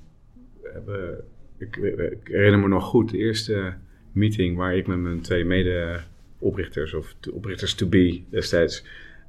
[0.84, 1.22] we,
[1.58, 3.74] ik, ik, herinner me nog goed de eerste
[4.12, 8.84] meeting waar ik met mijn twee mede-oprichters, of oprichters to be destijds,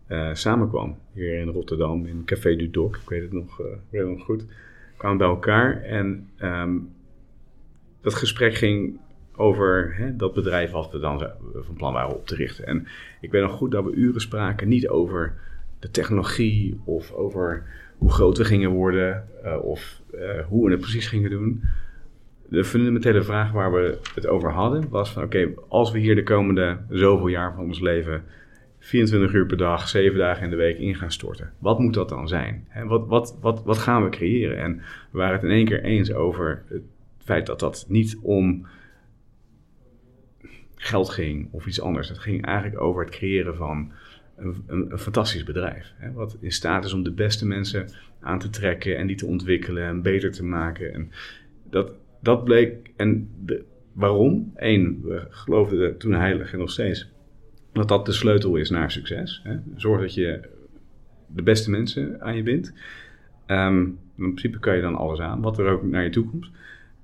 [0.07, 0.97] uh, samenkwam.
[1.13, 2.95] Hier in Rotterdam, in Café du Doc.
[2.95, 4.45] Ik weet het nog, uh, goed.
[4.45, 6.89] We kwamen bij elkaar en um,
[8.01, 8.99] dat gesprek ging
[9.37, 12.65] over hè, dat bedrijf wat we dan van plan waren op te richten.
[12.65, 12.87] En
[13.21, 15.33] ik weet nog goed dat we uren spraken, niet over
[15.79, 17.63] de technologie of over
[17.97, 21.63] hoe groot we gingen worden uh, of uh, hoe we het precies gingen doen.
[22.49, 26.23] De fundamentele vraag waar we het over hadden was van oké, als we hier de
[26.23, 28.23] komende zoveel jaar van ons leven
[28.79, 31.51] 24 uur per dag, 7 dagen in de week in gaan storten.
[31.59, 32.65] Wat moet dat dan zijn?
[32.67, 34.57] Hè, wat, wat, wat, wat gaan we creëren?
[34.57, 36.83] En we waren het in één keer eens over het
[37.17, 38.67] feit dat dat niet om
[40.77, 42.09] geld ging of iets anders.
[42.09, 43.91] Het ging eigenlijk over het creëren van
[44.35, 45.93] een, een, fantastisch bedrijf.
[45.97, 49.25] Hè, wat in staat is om de beste mensen aan te trekken en die te
[49.25, 50.93] ontwikkelen en beter te maken.
[50.93, 51.11] En
[51.69, 52.91] dat, dat bleek.
[52.95, 53.63] En de,
[53.93, 54.51] waarom?
[54.55, 57.09] Eén, we geloofden toen heilig en nog steeds
[57.71, 59.41] dat dat de sleutel is naar succes.
[59.43, 59.57] Hè.
[59.75, 60.39] Zorg dat je
[61.27, 62.73] de beste mensen aan je bindt.
[63.47, 66.49] Um, in principe kan je dan alles aan, wat er ook naar je toe komt.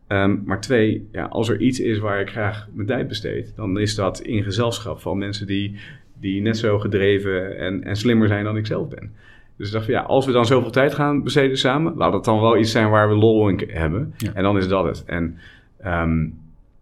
[0.08, 3.80] Um, maar twee, ja, als er iets is waar ik graag mijn tijd besteed, dan
[3.80, 5.76] is dat in gezelschap van mensen die
[6.20, 9.12] die net zo gedreven en, en slimmer zijn dan ik zelf ben.
[9.58, 12.26] Dus ik dacht van ja, als we dan zoveel tijd gaan besteden samen, laat dat
[12.26, 14.14] dan wel iets zijn waar we lol in hebben.
[14.34, 15.04] En dan is dat het.
[15.06, 15.38] En
[15.86, 16.38] um,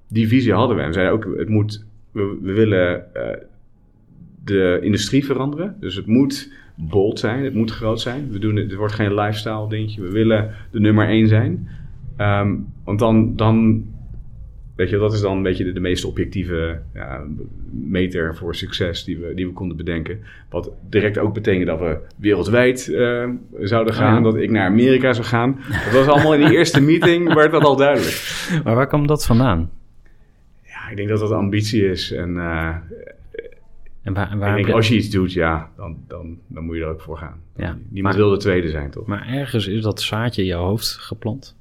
[0.08, 0.82] die visie hadden we.
[0.82, 3.24] En we zeiden ook, het moet, we, we willen uh,
[4.44, 5.76] de industrie veranderen.
[5.80, 8.32] Dus het moet bold zijn, het moet groot zijn.
[8.32, 10.02] We doen het, het wordt geen lifestyle dingetje.
[10.02, 11.70] We willen de nummer één zijn.
[12.22, 13.86] Um, want dan, dan
[14.82, 17.24] Weet je, dat is dan een beetje de, meest objectieve ja,
[17.72, 20.20] meter voor succes die we, die we konden bedenken.
[20.50, 23.30] Wat direct ook betekende dat we wereldwijd uh,
[23.60, 25.60] zouden gaan, dat ik naar Amerika zou gaan.
[25.70, 28.50] Dat was allemaal in die eerste meeting, werd dat al duidelijk.
[28.64, 29.70] Maar waar kwam dat vandaan?
[30.64, 32.12] Ja, ik denk dat dat ambitie is.
[32.12, 32.76] En, uh,
[34.02, 36.82] en, waar, waar ik denk, als je iets doet, ja, dan, dan, dan moet je
[36.82, 37.42] er ook voor gaan.
[37.56, 39.06] Ja, Niemand maar, wil de tweede zijn, toch?
[39.06, 41.56] Maar ergens is dat zaadje in jouw hoofd geplant?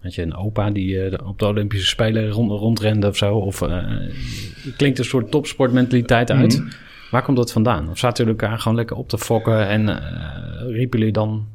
[0.00, 3.36] Had je een opa die uh, op de Olympische Spelen rond, rondrende of zo?
[3.36, 3.86] Of uh,
[4.76, 6.58] klinkt een soort topsportmentaliteit uit.
[6.58, 6.68] Mhm.
[7.10, 7.90] Waar komt dat vandaan?
[7.90, 11.46] Of zaten jullie elkaar gewoon lekker op te fokken en uh, riepen jullie dan...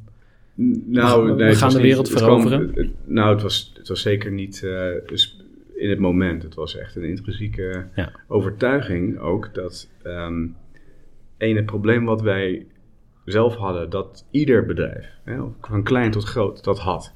[0.86, 2.72] Nou, we, nee, we gaan de wereld veroveren?
[2.74, 4.62] het, nou, het was, het was zeker niet
[5.06, 5.38] dus
[5.76, 6.44] in het moment.
[6.44, 8.12] Het was echt een intrinsieke ja.
[8.28, 9.90] overtuiging ook dat...
[10.04, 10.56] Um,
[11.38, 12.66] ene probleem wat wij
[13.26, 17.14] zelf hadden, dat ieder bedrijf, hè, van klein tot groot, dat had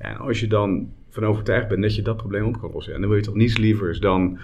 [0.00, 3.00] en als je dan van overtuigd bent dat je dat probleem op kan lossen, en
[3.00, 4.38] dan wil je toch niets lievers dan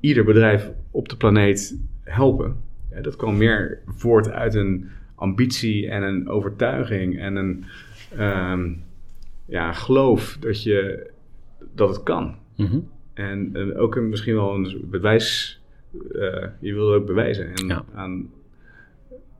[0.00, 2.56] ieder bedrijf op de planeet helpen.
[2.90, 7.64] Ja, dat kwam meer voort uit een ambitie en een overtuiging en een
[8.20, 8.82] um,
[9.46, 11.10] ja, geloof dat, je,
[11.74, 12.36] dat het kan.
[12.56, 12.78] Mhm.
[13.14, 15.60] En ook een, misschien wel een bewijs,
[16.12, 18.30] uh, je wil ook bewijzen en aan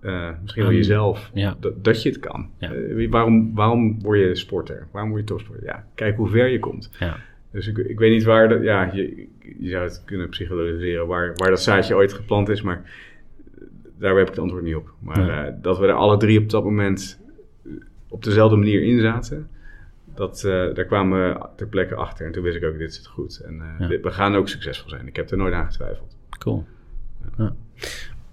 [0.03, 2.51] uh, misschien wel jezelf, dat, dat, je het kan.
[2.61, 4.87] Uh, waarom, waarom word je sporter?
[4.91, 5.65] Waarom word je topsporter?
[5.65, 6.91] Ja, kijk hoe ver je komt.
[6.99, 7.17] Ja.
[7.51, 11.33] Dus ik, ik weet niet waar dat, ja, je, je zou het kunnen psychologiseren waar,
[11.35, 12.91] waar dat zaadje ooit geplant is, maar
[13.99, 14.95] daar heb ik het antwoord niet op.
[14.99, 17.21] Maar uh, dat we er alle drie op dat moment
[18.09, 19.49] op dezelfde manier in zaten,
[20.15, 20.41] dat,
[20.75, 22.27] daar kwamen we ter plekke achter.
[22.27, 23.39] En toen wist ik ook, dit zit goed.
[23.39, 23.59] En
[24.03, 25.07] we gaan ook succesvol zijn.
[25.07, 26.17] Ik heb er nooit aan getwijfeld.
[26.39, 26.65] Cool.
[27.39, 27.55] Ja.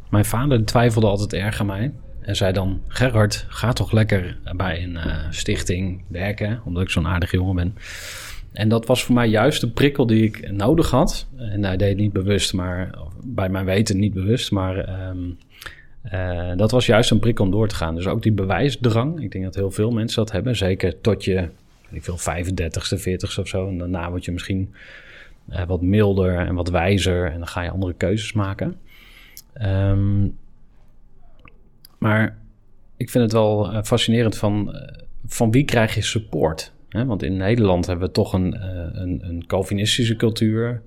[0.10, 1.92] Mijn vader twijfelde altijd erg aan mij.
[2.22, 4.98] En zei dan, Gerhard, ga toch lekker bij een
[5.30, 6.62] stichting werken.
[6.66, 7.76] Omdat ik zo'n aardige jongen ben.
[8.52, 11.28] En dat was voor mij juist de prikkel die ik nodig had.
[11.38, 12.90] En hij deed niet bewust, maar
[13.24, 14.52] bij mijn weten niet bewust.
[14.52, 15.18] Maar ehm,
[16.02, 17.96] eh, dat was juist een prikkel om door te gaan.
[17.96, 19.22] Dus ook die bewijsdrang.
[19.22, 20.56] Ik denk dat heel veel mensen dat hebben.
[20.56, 21.50] Zeker tot je,
[21.90, 23.68] ik veel, 35ste, 40ste of zo.
[23.68, 24.74] En daarna word je misschien
[25.50, 27.32] uh, wat milder en wat wijzer.
[27.32, 28.78] En dan ga je andere keuzes maken.
[29.60, 30.28] Ehm,
[31.98, 32.38] maar
[32.98, 34.76] ik vind het wel eh, fascinerend van,
[35.26, 36.74] van wie krijg je support?
[36.90, 40.82] want in Nederland hebben we toch een, uh, een, een Calvinistische cultuur,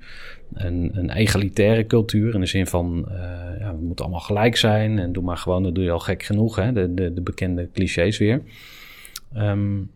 [0.53, 3.15] een, een, egalitaire cultuur in de zin van uh,
[3.59, 6.23] ja, we moeten allemaal gelijk zijn en doe maar gewoon, dat doe je al gek
[6.23, 6.73] genoeg, hè?
[6.73, 8.43] De, de, de bekende clichés weer.
[9.37, 9.91] Um,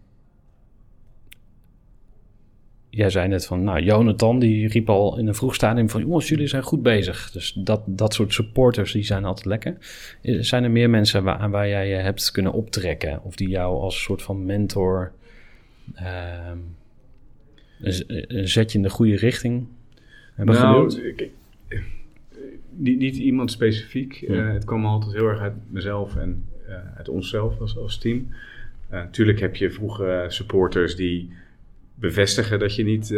[2.97, 6.29] jij zei net van, nou, Jonathan die riep al in een vroeg stadium van, jongens,
[6.29, 7.31] jullie zijn goed bezig.
[7.31, 9.77] Dus dat, dat soort supporters, die zijn altijd lekker.
[10.23, 13.21] Zijn er meer mensen waar, aan waar jij je hebt kunnen optrekken?
[13.23, 15.13] Of die jou als soort van mentor
[15.95, 16.59] Ehm,
[18.29, 19.67] een zetje in de goede richting
[20.35, 21.15] hebben nou,
[22.71, 24.21] niet, niet, iemand specifiek.
[24.21, 28.29] Uh, het kwam altijd heel erg uit mezelf en uh, uit onszelf als, als team.
[28.91, 31.33] Natuurlijk heb je vroege supporters die
[31.99, 33.15] bevestigen dat je niet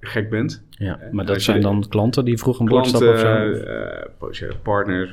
[0.00, 0.64] gek bent.
[0.70, 3.12] Ja, maar dat zijn dan klanten die vroeg een boord stappen
[4.18, 4.46] of zo?
[4.62, 5.10] partners,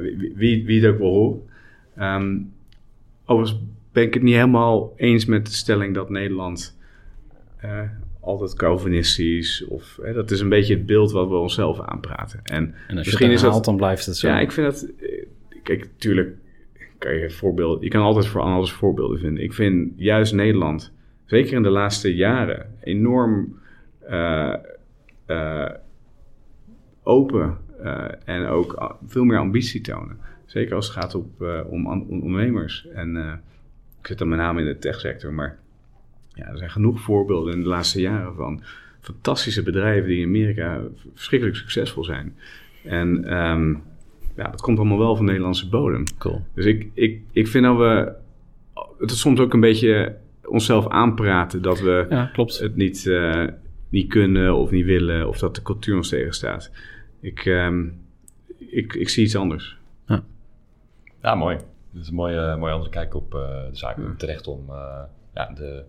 [0.00, 1.40] wie, wie, wie het ook wel hoort.
[1.98, 2.52] Um,
[3.24, 3.60] overigens
[3.92, 6.76] ben ik het niet helemaal eens met de stelling dat Nederland
[8.24, 12.40] altijd Calvinistisch of dat is een beetje het beeld wat we onszelf aanpraten.
[12.42, 14.28] En, en als misschien je het is dat, dan blijft het zo.
[14.28, 14.90] Ja, ik vind dat.
[15.00, 15.26] Eh,
[15.62, 16.36] kijk, natuurlijk
[16.98, 17.82] kan je voorbeeld.
[17.82, 19.44] Je kan altijd voor alles voorbeelden vinden.
[19.44, 20.92] Ik vind juist Nederland,
[21.24, 23.58] zeker in de laatste jaren, enorm
[24.10, 24.54] uh,
[27.02, 27.58] open
[28.24, 30.18] en ook veel meer ambitie tonen.
[30.44, 33.16] Zeker als het gaat op, om, om ondernemers en
[34.00, 35.58] ik zit dan met name in de techsector, maar
[36.28, 38.62] ja, er zijn genoeg voorbeelden in de laatste jaren van
[39.00, 40.80] fantastische bedrijven die in Amerika
[41.14, 42.36] verschrikkelijk succesvol zijn.
[42.84, 43.82] En um,
[44.36, 46.04] ja, dat komt allemaal wel van Nederlandse bodem.
[46.18, 46.44] Cool.
[46.54, 48.12] Dus ik, ik, ik vind dat we
[48.98, 50.16] het is soms ook een beetje
[50.54, 52.58] onszelf aanpraten dat we ja, klopt.
[52.58, 53.46] het niet, uh,
[53.88, 56.70] niet kunnen of niet willen of dat de cultuur ons tegenstaat.
[57.20, 58.00] Ik, um,
[58.58, 59.78] ik, ik zie iets anders.
[60.06, 60.22] Ja,
[61.22, 61.56] ja mooi.
[61.90, 63.40] Dat is een mooie, mooie andere kijk op uh,
[63.70, 63.96] de zaak.
[63.96, 64.14] Ja.
[64.16, 65.02] Terecht om uh,
[65.34, 65.82] ja, de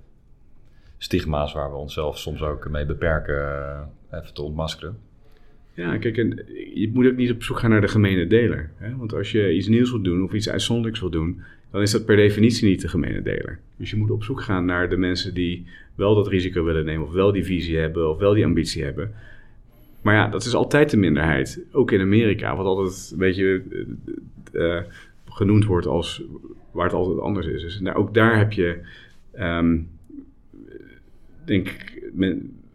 [0.98, 4.98] stigma's waar we onszelf soms ook mee beperken, uh, even te ontmaskeren.
[5.74, 8.72] Ja, kijk, en je moet ook niet op zoek gaan naar de gemene deler.
[8.76, 8.96] Hè?
[8.96, 11.42] Want als je iets nieuws wilt doen of iets uitzonderlijks wilt doen,
[11.76, 13.60] dan is dat per definitie niet de gemene deler.
[13.78, 17.08] Dus je moet op zoek gaan naar de mensen die wel dat risico willen nemen,
[17.08, 19.14] of wel die visie hebben, of wel die ambitie hebben.
[20.02, 21.60] Maar ja, dat is altijd de minderheid.
[21.72, 23.64] Ook in Amerika, wat altijd een beetje
[25.30, 26.24] genoemd wordt als
[26.72, 27.62] waar het altijd anders is.
[27.62, 28.80] Dus nou, ook daar heb je,
[29.40, 29.90] um,
[31.46, 32.12] denk ik,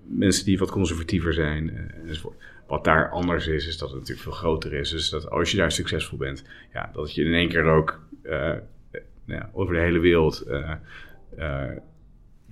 [0.07, 2.37] mensen die wat conservatiever zijn uh, enzovoort.
[2.67, 4.91] Wat daar anders is, is dat het natuurlijk veel groter is.
[4.91, 8.01] Dus dat als je daar succesvol bent, ja, dat je in één keer ook
[9.31, 10.75] nou ja, over de hele wereld uh,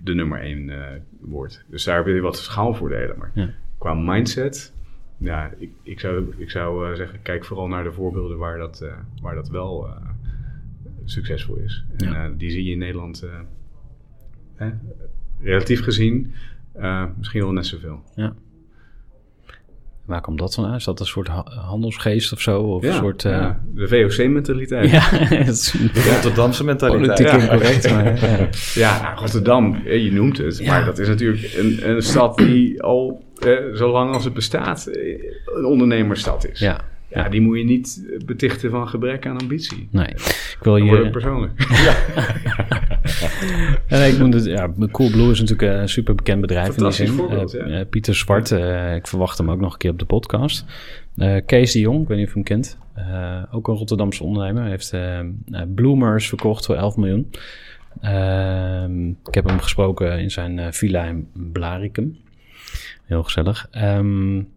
[0.02, 0.72] de nummer één
[1.20, 1.64] wordt.
[1.68, 3.18] Dus daar heb je wat schaalvoordelen.
[3.18, 3.50] Maar ja.
[3.78, 4.72] qua mindset
[5.16, 8.84] ja, ik, ik zou, ik zou zeggen, kijk vooral naar de voorbeelden waar dat,
[9.22, 9.88] waar dat wel
[11.04, 11.84] succesvol is.
[11.96, 13.28] En die zie je in Nederland
[15.40, 16.32] relatief gezien
[17.16, 18.02] misschien wel net zoveel.
[18.14, 18.34] Ja.
[20.08, 20.78] Waar komt dat van uit?
[20.78, 21.28] Is dat een soort
[21.66, 22.60] handelsgeest of zo?
[22.60, 23.60] Of ja, een soort, ja.
[23.74, 24.90] de VOC-mentaliteit.
[24.90, 27.16] Ja, de Rotterdamse mentaliteit.
[27.16, 27.90] Politiek incorrect.
[27.90, 28.48] Maar, ja,
[28.84, 30.66] ja nou, Rotterdam, je noemt het.
[30.66, 35.18] Maar dat is natuurlijk een, een stad die al eh, zolang als het bestaat, eh,
[35.44, 36.58] een ondernemersstad is.
[36.58, 36.80] Ja.
[37.10, 39.88] Ja, die moet je niet betichten van gebrek aan ambitie.
[39.90, 41.10] Nee, ik wil je...
[41.10, 41.52] persoonlijk.
[41.86, 41.96] ja.
[43.86, 47.08] en ik moet het, ja, Coolblue is natuurlijk een super bekend bedrijf in die zin.
[47.08, 50.64] Voorbeeld, uh, Pieter Zwart, uh, ik verwacht hem ook nog een keer op de podcast.
[51.46, 52.78] Kees de Jong, ik weet niet of je hem kent.
[53.50, 54.62] ook een Rotterdamse ondernemer.
[54.62, 54.94] Hij heeft
[55.74, 57.30] Bloomers verkocht voor 11 miljoen.
[58.00, 62.16] Ehm, ik heb hem gesproken in zijn villa in Blaricum.
[63.04, 63.68] Heel gezellig.
[63.76, 64.48] Um,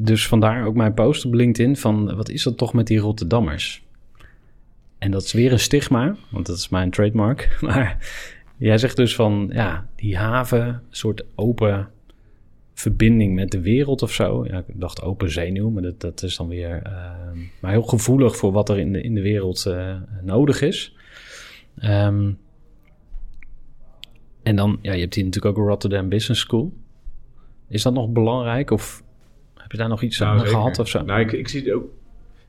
[0.00, 3.86] dus vandaar ook mijn post op LinkedIn van wat is dat toch met die Rotterdammers?
[4.98, 7.56] En dat is weer een stigma, want dat is mijn trademark.
[7.60, 7.96] Maar
[8.56, 11.88] jij zegt dus van ja, die haven, een soort open
[12.74, 14.44] verbinding met de wereld of zo.
[14.46, 16.82] Ja, ik dacht open zenuw, maar dat, dat is dan weer.
[16.86, 17.10] Uh,
[17.60, 20.96] maar heel gevoelig voor wat er in de, in de wereld uh, nodig is.
[21.82, 22.38] Um,
[24.42, 26.72] En dan, ja, je hebt hier natuurlijk ook Rotterdam Business School.
[27.68, 29.02] Is dat nog belangrijk of
[29.68, 31.02] heb je daar nog iets nou, aan gehad of zo?
[31.02, 31.84] Nou, ik, ik zie het ook.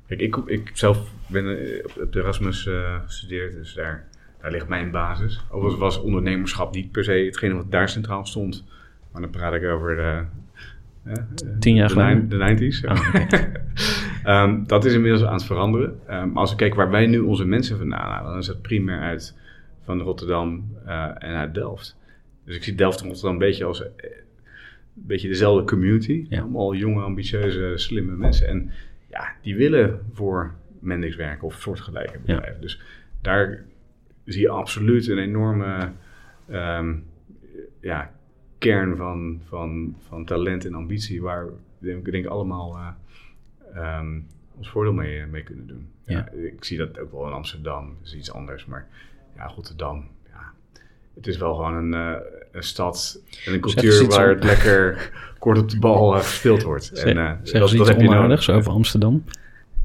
[0.08, 4.08] Kijk, ik, ik zelf ben eh, op de Erasmus uh, gestudeerd, dus daar,
[4.42, 5.42] daar ligt mijn basis.
[5.50, 8.64] Overigens was ondernemerschap niet per se hetgene wat daar centraal stond.
[9.12, 10.24] Maar dan praat ik over de,
[11.08, 11.14] uh,
[11.60, 12.30] Tien jaar geleden?
[12.30, 12.90] De 90s.
[12.90, 13.16] Oh,
[14.34, 16.00] ehm, dat is inmiddels aan het veranderen.
[16.10, 19.00] Um, als ik kijk waar wij nu onze mensen vandaan halen, dan is het primair
[19.00, 19.38] uit
[19.84, 20.78] van Rotterdam
[21.18, 21.98] en uit Delft.
[22.46, 23.84] Dus ik zie Delft en Rotterdam een beetje als
[25.00, 26.28] een beetje dezelfde community.
[26.30, 28.48] Allemaal jonge, ambitieuze, slimme mensen.
[28.48, 28.72] En
[29.10, 32.62] ja, die willen voor Mendix werken of soortgelijke bedrijven.
[32.62, 32.82] Dus
[33.22, 33.66] daar
[34.26, 35.92] zie je absoluut een enorme
[36.48, 36.96] ehm,
[37.82, 38.12] ja,
[38.58, 44.70] kern van, van, van talent en ambitie, waar we denk ik allemaal uh, um, ons
[44.70, 45.90] voordeel mee, mee kunnen doen.
[46.04, 48.88] Ja, Ik zie dat ook wel in Amsterdam, dat is iets anders, maar
[49.36, 50.54] ja, Rotterdam, ja,
[51.14, 52.20] het is wel gewoon een, uh,
[52.52, 56.92] een stad en een cultuur waar het lekker kort op de bal uh, gespeeld wordt.
[56.92, 59.24] en, uh, zeg dat, iets onaardigs over Amsterdam?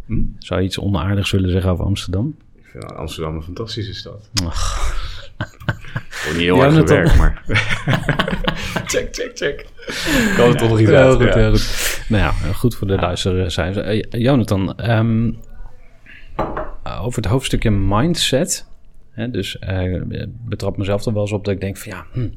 [0.06, 0.22] Hm?
[0.38, 2.36] Zou je iets onaardigs willen zeggen over Amsterdam?
[2.54, 4.30] Ik vind Amsterdam een fantastische stad.
[4.44, 4.96] Ach.
[6.24, 7.42] Wordt niet heel hard gewerkt, maar...
[8.92, 9.66] check, check, check.
[10.36, 11.14] Kan het toch nog iets uit.
[11.14, 11.50] Goed, ja.
[11.50, 12.04] goed.
[12.08, 13.58] Nou ja, goed voor de luisteraars.
[13.58, 15.38] Uh, Jonathan, um,
[16.84, 18.66] over het hoofdstukje mindset
[19.14, 20.02] dus uh,
[20.44, 22.28] betrap mezelf er wel eens op dat ik denk van ja, hm,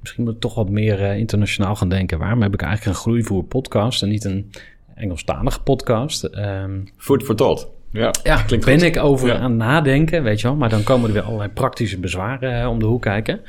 [0.00, 2.18] misschien moet ik toch wat meer uh, internationaal gaan denken.
[2.18, 4.50] Waarom heb ik eigenlijk een groeivoer podcast en niet een
[4.94, 6.24] Engelstalige podcast?
[6.24, 7.68] Um, Food for thought.
[7.90, 10.56] Ja, ja klinkt ben ik over aan nadenken, weet je wel.
[10.56, 13.40] Maar dan komen er weer allerlei praktische bezwaren uh, om de hoek kijken.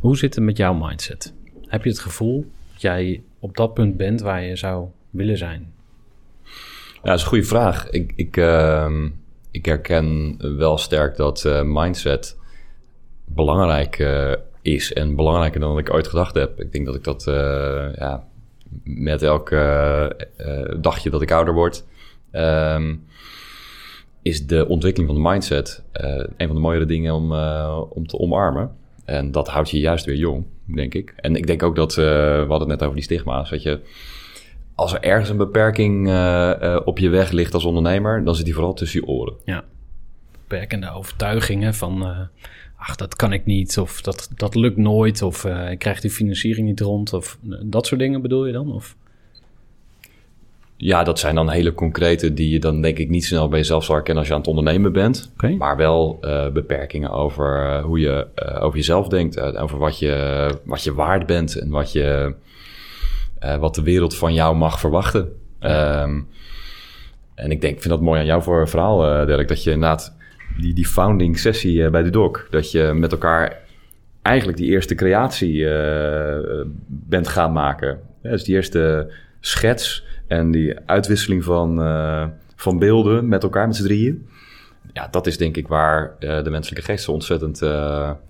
[0.00, 1.34] Hoe zit het met jouw mindset?
[1.66, 5.72] Heb je het gevoel dat jij op dat punt bent waar je zou willen zijn?
[6.42, 7.90] Ja, dat is een goede vraag.
[7.90, 8.12] Ik...
[8.16, 8.86] ik uh
[9.54, 12.38] ik herken wel sterk dat uh, mindset
[13.24, 16.60] belangrijk uh, is en belangrijker dan ik ooit gedacht heb.
[16.60, 18.24] Ik denk dat ik dat uh, ja,
[18.84, 19.50] met elk
[20.80, 21.84] dagje dat ik ouder word,
[22.32, 23.04] um,
[24.22, 25.82] is de ontwikkeling van de mindset
[26.36, 27.32] een van de mooiere dingen om,
[27.90, 28.70] om te omarmen.
[29.04, 31.14] En dat houdt je juist weer jong, denk ik.
[31.16, 33.80] En ik denk ook dat, we hadden het net over die stigma's, weet je
[34.74, 38.54] als er ergens een beperking uh, op je weg ligt als ondernemer, dan zit die
[38.54, 39.34] vooral tussen je oren.
[39.44, 39.64] Ja,
[40.30, 42.18] beperkende overtuigingen van, uh,
[42.76, 46.10] ach, dat kan ik niet, of dat, dat lukt nooit, of uh, ik krijg die
[46.10, 48.72] financiering niet rond, of dat soort dingen bedoel je dan?
[48.72, 48.96] Of?
[50.76, 53.84] Ja, dat zijn dan hele concrete die je dan denk ik niet snel bij jezelf
[53.84, 55.30] zal herkennen als je aan het ondernemen bent.
[55.32, 55.54] Okay.
[55.54, 56.18] Maar wel
[56.52, 58.26] beperkingen over hoe je
[58.60, 62.34] over jezelf denkt, over wat je, wat je waard bent en wat je
[63.44, 65.32] uh, wat de wereld van jou mag verwachten.
[65.60, 66.28] Um,
[67.34, 70.16] en ik denk, vind dat mooi aan jouw voor verhaal, uh, Dirk, dat je inderdaad
[70.60, 73.58] die, die founding sessie uh, bij de doc, dat je met elkaar
[74.22, 75.66] eigenlijk die eerste creatie
[76.86, 78.00] bent gaan maken.
[78.22, 81.76] Ja, dus die eerste schets en die uitwisseling van,
[82.56, 84.28] van beelden met elkaar, met z'n drieën.
[84.92, 87.62] Ja, dat is denk ik waar de menselijke geest zo ontzettend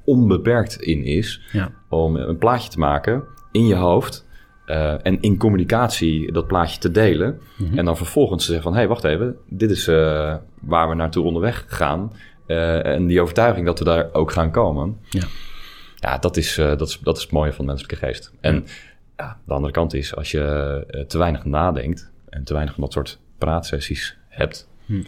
[0.05, 1.41] onbeperkt in is.
[1.53, 1.71] Ja.
[1.89, 4.24] Om een plaatje te maken in je hoofd
[4.67, 7.41] uh, en in communicatie dat plaatje te delen.
[7.57, 7.79] Mhm.
[7.79, 8.73] En dan vervolgens te zeggen van...
[8.73, 12.13] hé, hey, wacht even, dit is uh, waar we naartoe onderweg gaan.
[12.47, 14.99] Uh, en die overtuiging dat we daar ook gaan komen.
[15.09, 15.27] Ja,
[15.95, 18.33] ja dat, is, dat, is, dat is het mooie van de menselijke geest.
[18.41, 18.67] En
[19.17, 22.13] ja, de andere kant is, als je te weinig nadenkt...
[22.29, 24.69] en te weinig van dat soort praatsessies hebt...
[24.87, 25.03] Hm.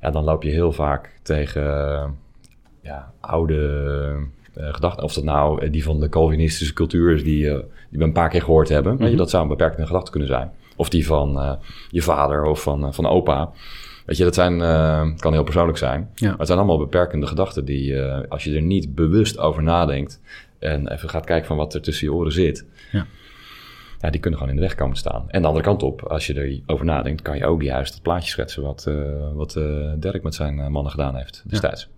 [0.00, 1.62] Ja, dan loop je heel vaak tegen
[2.82, 5.04] ja, oude gedachten.
[5.04, 7.52] Of dat nou die van de Calvinistische cultuur is, die, uh,
[7.90, 8.92] die we een paar keer gehoord hebben.
[8.92, 9.16] Weet je, mhm.
[9.16, 10.50] dat zou een beperkende gedachte kunnen zijn.
[10.76, 11.52] Of die van uh,
[11.90, 13.50] je vader of van, van opa.
[14.06, 14.58] Weet je, dat zijn,
[15.16, 16.10] kan heel persoonlijk zijn.
[16.14, 16.28] Ja.
[16.28, 20.20] Maar het zijn allemaal beperkende gedachten die, als je er niet bewust over nadenkt
[20.58, 23.06] en even gaat kijken van wat er tussen je oren zit, ja.
[24.00, 25.24] Ja, die kunnen gewoon in de weg komen staan.
[25.28, 28.30] En de andere kant op, als je erover nadenkt, kan je ook juist het plaatje
[28.30, 28.90] schetsen wat,
[29.34, 29.52] wat
[29.96, 31.88] Dirk met zijn mannen gedaan heeft destijds.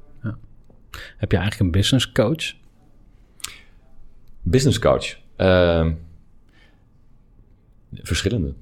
[1.16, 2.54] Heb je eigenlijk een business coach?
[4.42, 5.16] Business coach?
[5.36, 5.90] Uh,
[7.92, 8.54] verschillende.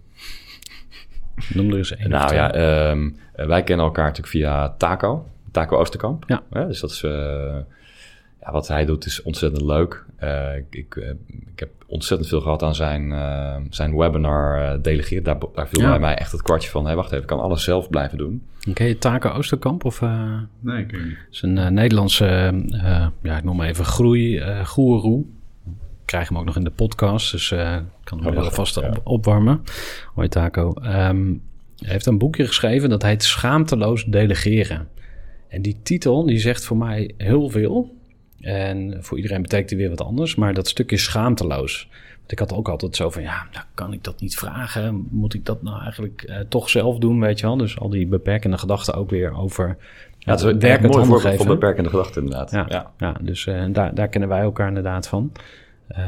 [1.55, 2.11] Noem er eens één.
[2.11, 2.55] Nou ja,
[2.93, 5.28] uh, wij kennen elkaar natuurlijk via Taco.
[5.51, 6.24] Taco Oosterkamp.
[6.26, 6.43] Ja.
[6.51, 7.03] ja dus dat is...
[7.03, 7.57] Uh,
[8.45, 10.05] ja, wat hij doet is ontzettend leuk.
[10.22, 15.22] Uh, ik, ik, uh, ik, heb ontzettend veel gehad aan zijn, uh, zijn webinar delegeren.
[15.22, 16.86] Daar, daar viel bij mij echt het kwartje van...
[16.86, 18.43] Hey, wacht even, ik kan alles zelf blijven doen.
[18.72, 19.84] Ken je Taco Oosterkamp?
[19.84, 20.01] Of,
[20.61, 21.03] nee, ik niet.
[21.03, 22.24] Het is een Nederlandse,
[23.22, 25.24] ja, ik noem maar even groei, goeroe.
[26.05, 28.88] krijg hem ook nog in de podcast, dus ik kan hem oh, vast ja.
[28.88, 29.62] op, opwarmen.
[30.14, 30.74] Hoi Taco.
[30.82, 31.43] Um,
[31.78, 34.88] hij heeft een boekje geschreven dat heet Schaamteloos Delegeren.
[35.49, 38.01] En die titel die zegt voor mij heel veel...
[38.43, 40.34] En voor iedereen betekent die weer wat anders.
[40.34, 41.88] Maar dat stukje schaamteloos.
[42.18, 45.07] Want ik had ook altijd zo van, ja, nou, kan ik dat niet vragen?
[45.11, 47.57] Moet ik dat nou eigenlijk uh, toch zelf doen, weet je wel?
[47.57, 49.76] Dus al die beperkende gedachten ook weer over...
[50.18, 52.51] Ja, het is een werk mooi voorbeeld van beperkende gedachten inderdaad.
[52.51, 52.90] Ja, ja.
[52.99, 55.32] ja dus uh, daar, daar kennen wij elkaar inderdaad van.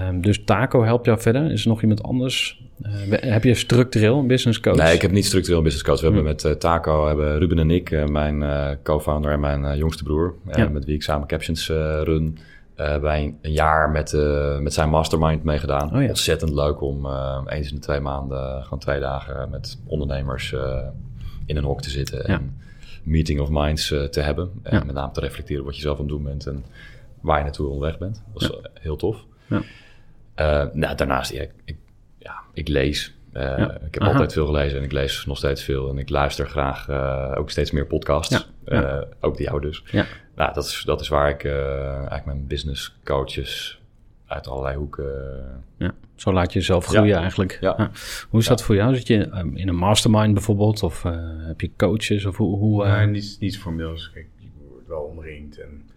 [0.08, 1.50] Um, dus Taco helpt jou verder.
[1.50, 2.63] Is er nog iemand anders?
[2.82, 4.76] Uh, heb je structureel een business coach?
[4.76, 6.00] Nee, ik heb niet structureel een business coach.
[6.00, 10.02] We hebben met uh, Taco, hebben Ruben en ik, uh, mijn co-founder en mijn jongste
[10.04, 10.68] broer, ja.
[10.68, 12.38] met wie ik samen Captions run,
[12.76, 14.12] bij een jaar met,
[14.60, 15.94] met zijn mastermind meegedaan.
[15.94, 16.08] Oh, ja.
[16.08, 17.06] Ontzettend leuk om
[17.46, 20.54] eens in de twee maanden, gewoon twee dagen met ondernemers
[21.46, 22.34] in een hok te zitten ja.
[22.34, 22.60] en
[23.02, 24.50] meeting of minds te hebben.
[24.62, 26.64] En met name te reflecteren wat je zelf aan het doen bent en
[27.20, 28.22] waar je naartoe onderweg bent.
[28.32, 28.50] Dat is
[28.80, 29.24] heel tof.
[29.46, 29.62] Ja.
[30.72, 31.74] Nou, daarnaast, ik, ja,
[32.54, 33.14] ik lees.
[33.32, 33.74] Uh, ja.
[33.74, 34.12] Ik heb Aha.
[34.12, 35.88] altijd veel gelezen en ik lees nog steeds veel.
[35.88, 38.48] En ik luister graag uh, ook steeds meer podcasts.
[38.64, 39.04] Ja.
[39.20, 39.82] ook die oude dus.
[39.90, 40.06] Ja.
[40.34, 43.80] Nou, dat is, dat is waar ik eigenlijk mijn business coaches
[44.26, 45.62] uit allerlei hoeken...
[45.78, 47.58] Ja, zo laat je jezelf groeien eigenlijk.
[47.60, 47.90] Ja.
[48.28, 48.94] Hoe is dat voor jou?
[48.96, 50.82] Zit je um, in een mastermind bijvoorbeeld?
[50.82, 51.02] Of
[51.46, 52.24] heb je coaches?
[52.24, 53.90] Of hoe, hoe, nee, niet, niet formeel.
[53.90, 55.90] Dus kijk, je wordt wel omringd en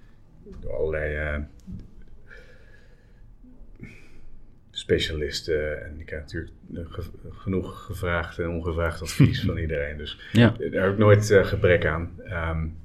[0.60, 1.45] door allerlei
[4.88, 5.85] specialisten.
[5.85, 6.51] En ik krijg natuurlijk
[7.31, 9.97] genoeg gevraagd en ongevraagd advies van iedereen.
[9.97, 10.55] Dus ja.
[10.71, 12.11] daar heb ik nooit uh, gebrek aan.
[12.49, 12.75] Um,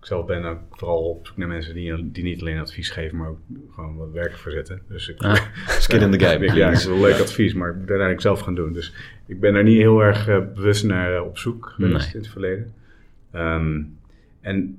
[0.00, 3.16] ik zelf ben ook vooral op zoek naar mensen die, die niet alleen advies geven,
[3.16, 3.38] maar ook
[3.74, 4.82] gewoon wat werk verzetten.
[4.88, 5.36] Dus ik, ah,
[5.86, 6.54] skin in the game.
[6.54, 8.72] ja, ik is wel leuk advies, maar ik moet uiteindelijk zelf gaan doen.
[8.72, 8.94] Dus
[9.26, 12.14] ik ben daar niet heel erg uh, bewust naar uh, op zoek geweest nee.
[12.14, 12.72] in het verleden.
[13.34, 13.98] Um,
[14.40, 14.78] en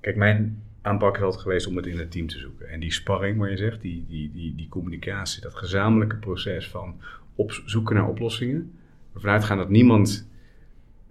[0.00, 2.68] kijk, mijn aanpak altijd geweest om het in het team te zoeken.
[2.68, 7.00] En die sparring, waar je zegt, die, die, die, die communicatie, dat gezamenlijke proces van
[7.34, 8.72] op zoeken naar oplossingen.
[9.14, 10.28] Ervan uitgaan dat niemand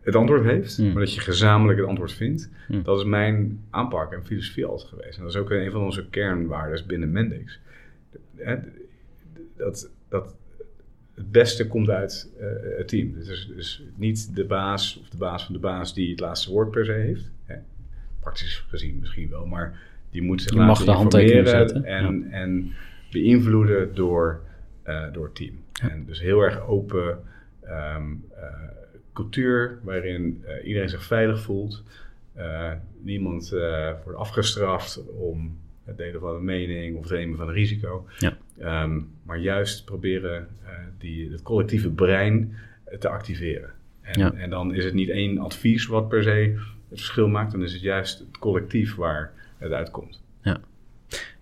[0.02, 0.92] het antwoord heeft, mm.
[0.92, 2.50] maar dat je gezamenlijk het antwoord vindt.
[2.68, 2.84] Mm.
[2.84, 5.18] Dat is mijn aanpak en filosofie altijd geweest.
[5.18, 7.60] En dat is ook een van onze kernwaarden binnen Mendix.
[9.58, 10.36] Dat, dat
[11.14, 12.48] het beste komt uit uh,
[12.78, 13.14] het team.
[13.14, 16.72] Dus, dus niet de baas of de baas van de baas die het laatste woord
[16.72, 17.32] per se heeft
[18.24, 19.80] praktisch gezien misschien wel, maar
[20.14, 21.86] die moet zich je laten mag de zetten.
[21.86, 22.74] En, en
[23.12, 24.42] beïnvloeden door,
[24.88, 25.62] uh, door het team.
[25.82, 27.20] En dus heel erg open
[27.64, 28.44] um, uh,
[29.14, 31.84] cultuur waarin uh, iedereen zich veilig voelt.
[33.02, 33.50] niemand
[34.04, 38.06] wordt afgestraft om het delen van een mening of het nemen van een risico.
[38.18, 38.84] Ja.
[38.84, 40.48] Um, maar juist proberen
[40.98, 42.56] die, het collectieve brein
[43.00, 43.70] te activeren.
[44.02, 46.60] En, en dan is het niet één advies wat per se
[46.94, 50.22] het verschil maakt, dan is het juist het collectief waar het uitkomt.
[50.42, 50.60] Ja.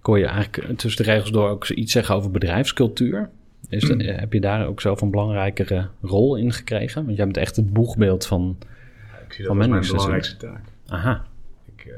[0.01, 3.29] Kon je eigenlijk tussen de regels door ook iets zeggen over bedrijfscultuur?
[3.69, 3.99] Is de, mm.
[3.99, 7.05] heb je daar ook zelf een belangrijkere rol in gekregen?
[7.05, 8.57] Want jij bent echt het boegbeeld van
[9.27, 10.63] Ik zie dat als mijn belangrijkste taak.
[10.87, 11.25] Aha.
[11.75, 11.93] Ik, uh,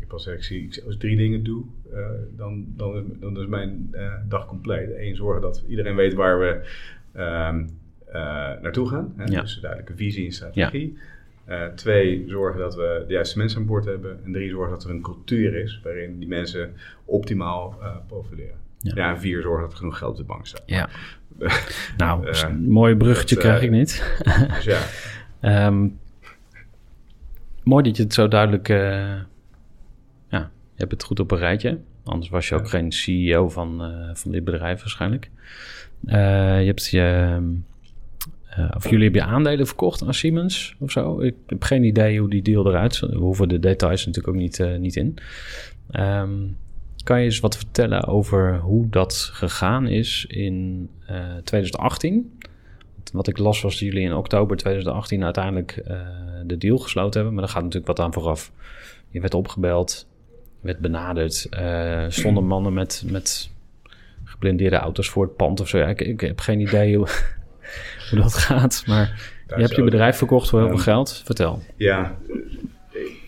[0.00, 3.88] ik al ik zie, als ik drie dingen doe, uh, dan, dan, dan is mijn
[3.92, 4.90] uh, dag compleet.
[4.96, 6.68] Eén, zorgen dat iedereen weet waar we
[7.12, 7.64] ehm,
[8.62, 9.12] naartoe gaan.
[9.16, 9.24] Hè?
[9.24, 9.40] Ja.
[9.40, 10.92] Dus een duidelijke visie en strategie.
[10.92, 11.00] Ja.
[11.48, 14.24] Uh, twee, zorgen dat we de juiste mensen aan boord hebben.
[14.24, 16.72] En drie, zorgen dat er een cultuur is waarin die mensen
[17.04, 18.56] optimaal uh, profileren.
[18.78, 18.92] Ja.
[18.94, 19.10] ja.
[19.10, 20.62] en vier, zorgen dat er genoeg geld op de bank staat.
[20.66, 20.88] Ja.
[21.96, 24.18] nou, uh, een mooi bruggetje dat, krijg ik niet.
[24.54, 25.66] dus ja.
[25.66, 25.98] um,
[27.62, 28.68] mooi dat je het zo duidelijk...
[28.68, 29.30] ja,
[30.28, 31.78] je hebt het goed op een rijtje.
[32.04, 33.82] Anders was je ook geen CEO van,
[34.14, 35.30] van dit bedrijf waarschijnlijk.
[36.00, 36.12] je
[36.66, 37.38] hebt je
[38.58, 41.20] uh, of jullie hebben aandelen verkocht aan Siemens of zo.
[41.20, 43.10] Ik heb geen idee hoe die deal eruit ziet.
[43.10, 45.16] We hoeven de details natuurlijk ook niet, uh, niet in.
[45.92, 46.56] Um,
[47.04, 52.38] kan je eens wat vertellen over hoe dat gegaan is in uh, eh, 2018?
[53.12, 55.82] Wat ik las was dat jullie in oktober 2018 uiteindelijk
[56.46, 57.32] de deal gesloten hebben.
[57.32, 58.52] Maar daar gaat natuurlijk wat aan vooraf.
[59.08, 60.06] Je werd opgebeld,
[60.60, 61.48] werd benaderd.
[62.08, 63.50] stonden mannen met, met
[64.24, 65.78] geblindeerde auto's voor het pand of zo.
[65.78, 67.08] Ik, ik heb geen idee hoe,
[68.10, 68.82] hoe dat gaat.
[68.86, 71.22] Maar je hebt je bedrijf verkocht voor heel veel geld.
[71.24, 71.62] Vertel.
[71.76, 72.18] Ja,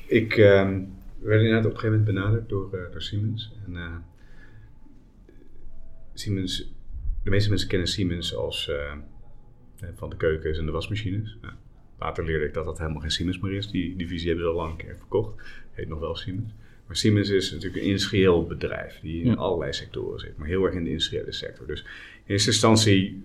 [0.07, 0.71] ik uh,
[1.19, 3.53] werd inderdaad op een gegeven moment benaderd door, uh, door Siemens.
[3.67, 3.97] En, uh,
[6.15, 6.73] Siemens,
[7.25, 8.93] de meeste mensen kennen Siemens als uh,
[9.95, 11.39] van de keukens en de wasmachines.
[11.43, 11.55] Nou,
[11.99, 13.71] later leerde ik dat dat helemaal geen Siemens meer is.
[13.71, 15.43] Die divisie hebben we al lang een keer verkocht.
[15.73, 16.53] Heet nog wel Siemens.
[16.87, 20.75] Maar Siemens is natuurlijk een industrieel bedrijf die in allerlei sectoren zit, maar heel erg
[20.75, 21.67] in de industriële sector.
[21.67, 23.23] Dus in eerste instantie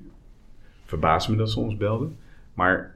[0.93, 2.17] verbaasde me dat ze ons belden.
[2.53, 2.95] Maar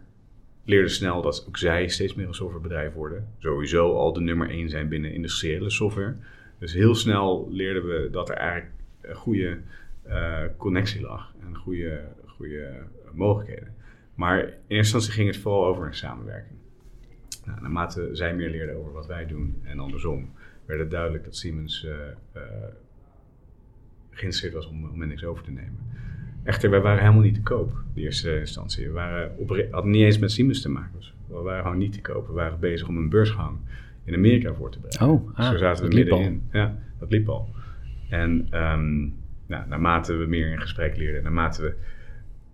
[0.63, 3.27] leerde snel dat ook zij steeds meer een softwarebedrijf worden.
[3.37, 6.15] Sowieso al de nummer één zijn binnen industriële software.
[6.59, 8.71] Dus heel snel leerden we dat er eigenlijk
[9.01, 9.57] een goede
[10.07, 12.83] uh, connectie lag en goede, goede
[13.13, 13.75] mogelijkheden.
[14.15, 16.57] Maar in eerste instantie ging het vooral over een samenwerking.
[17.45, 20.31] Nou, naarmate zij meer leerden over wat wij doen en andersom,
[20.65, 21.91] werd het duidelijk dat Siemens uh,
[22.35, 22.41] uh,
[24.09, 25.77] geïnteresseerd was om, om niks over te nemen.
[26.47, 28.85] Echter, wij waren helemaal niet te koop, in eerste instantie.
[28.87, 30.91] We waren op, hadden niet eens met Siemens te maken.
[30.97, 32.27] Dus we waren gewoon niet te koop.
[32.27, 33.57] We waren bezig om een beursgang
[34.03, 35.09] in Amerika voor te bereiden.
[35.09, 36.47] Oh, ah, dus zaten we middenin.
[36.51, 37.49] Ja, dat liep al.
[38.09, 41.75] En um, nou, naarmate we meer in gesprek leerden, naarmate we,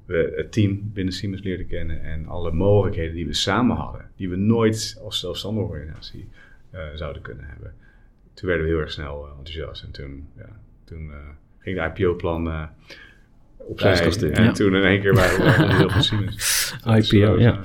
[0.05, 4.29] we het team binnen Siemens leerden kennen en alle mogelijkheden die we samen hadden, die
[4.29, 6.29] we nooit als zelfstandige organisatie
[6.73, 7.73] uh, zouden kunnen hebben,
[8.33, 9.83] toen werden we heel erg snel uh, enthousiast.
[9.83, 11.15] En toen, ja, toen uh,
[11.59, 12.69] ging de IPO-plan
[13.67, 14.31] opzij.
[14.31, 14.51] En ja.
[14.51, 16.75] toen in één keer waren we van Siemens.
[16.85, 17.59] IPO, ja.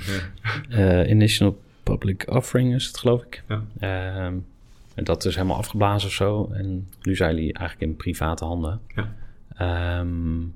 [0.68, 1.06] ja.
[1.06, 3.42] Initial Public Offering is het, geloof ik.
[3.48, 3.62] Ja.
[3.78, 4.34] Ehm,
[4.94, 6.50] en dat is helemaal afgeblazen of zo.
[6.52, 8.80] En nu zijn jullie eigenlijk in private handen.
[8.94, 10.00] Ja.
[10.00, 10.54] Um,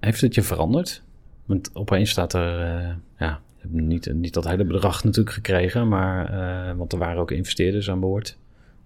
[0.00, 1.02] heeft het je veranderd?
[1.44, 6.76] Want opeens staat er, uh, ja, niet, niet dat hele bedrag natuurlijk gekregen, maar, uh,
[6.76, 8.38] want er waren ook investeerders aan boord.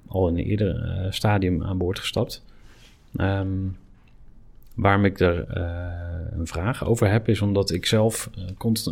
[0.06, 2.44] Al in een eerder uh, stadium aan boord gestapt.
[3.16, 3.76] Um,
[4.74, 5.56] waarom ik er
[6.38, 8.30] een vraag over heb, is omdat ik zelf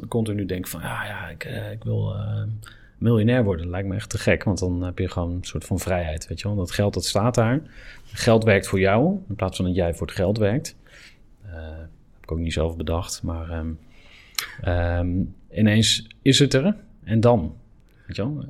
[0.08, 2.14] continu denk van, ja, ja, ik, ik wil
[3.02, 4.44] miljonair worden lijkt me echt te gek.
[4.44, 6.56] Want dan heb je gewoon een soort van vrijheid, weet je wel.
[6.56, 7.60] Dat geld, dat staat daar.
[8.04, 10.76] Geld werkt voor jou, in plaats van dat jij voor het geld werkt.
[11.42, 13.78] Heb ik ook niet zelf bedacht, maar um,
[14.64, 16.76] um, ineens is het er.
[17.04, 17.56] En dan,
[18.06, 18.44] weet je wel.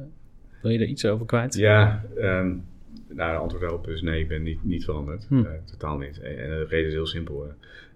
[0.63, 1.55] Wil je er iets over kwijt?
[1.55, 2.65] Ja, um,
[3.15, 5.27] nou, de antwoord daarop is nee, ik ben niet, niet veranderd.
[5.29, 5.39] Hm.
[5.39, 6.21] Uh, totaal niet.
[6.21, 7.53] En de reden is heel simpel.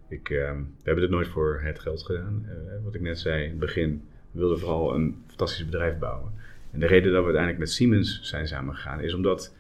[0.09, 2.47] Ik, we hebben het nooit voor het geld gedaan.
[2.49, 6.33] Uh, wat ik net zei in het begin, we wilden vooral een fantastisch bedrijf bouwen.
[6.71, 9.55] En de reden dat we uiteindelijk met Siemens zijn samengegaan is omdat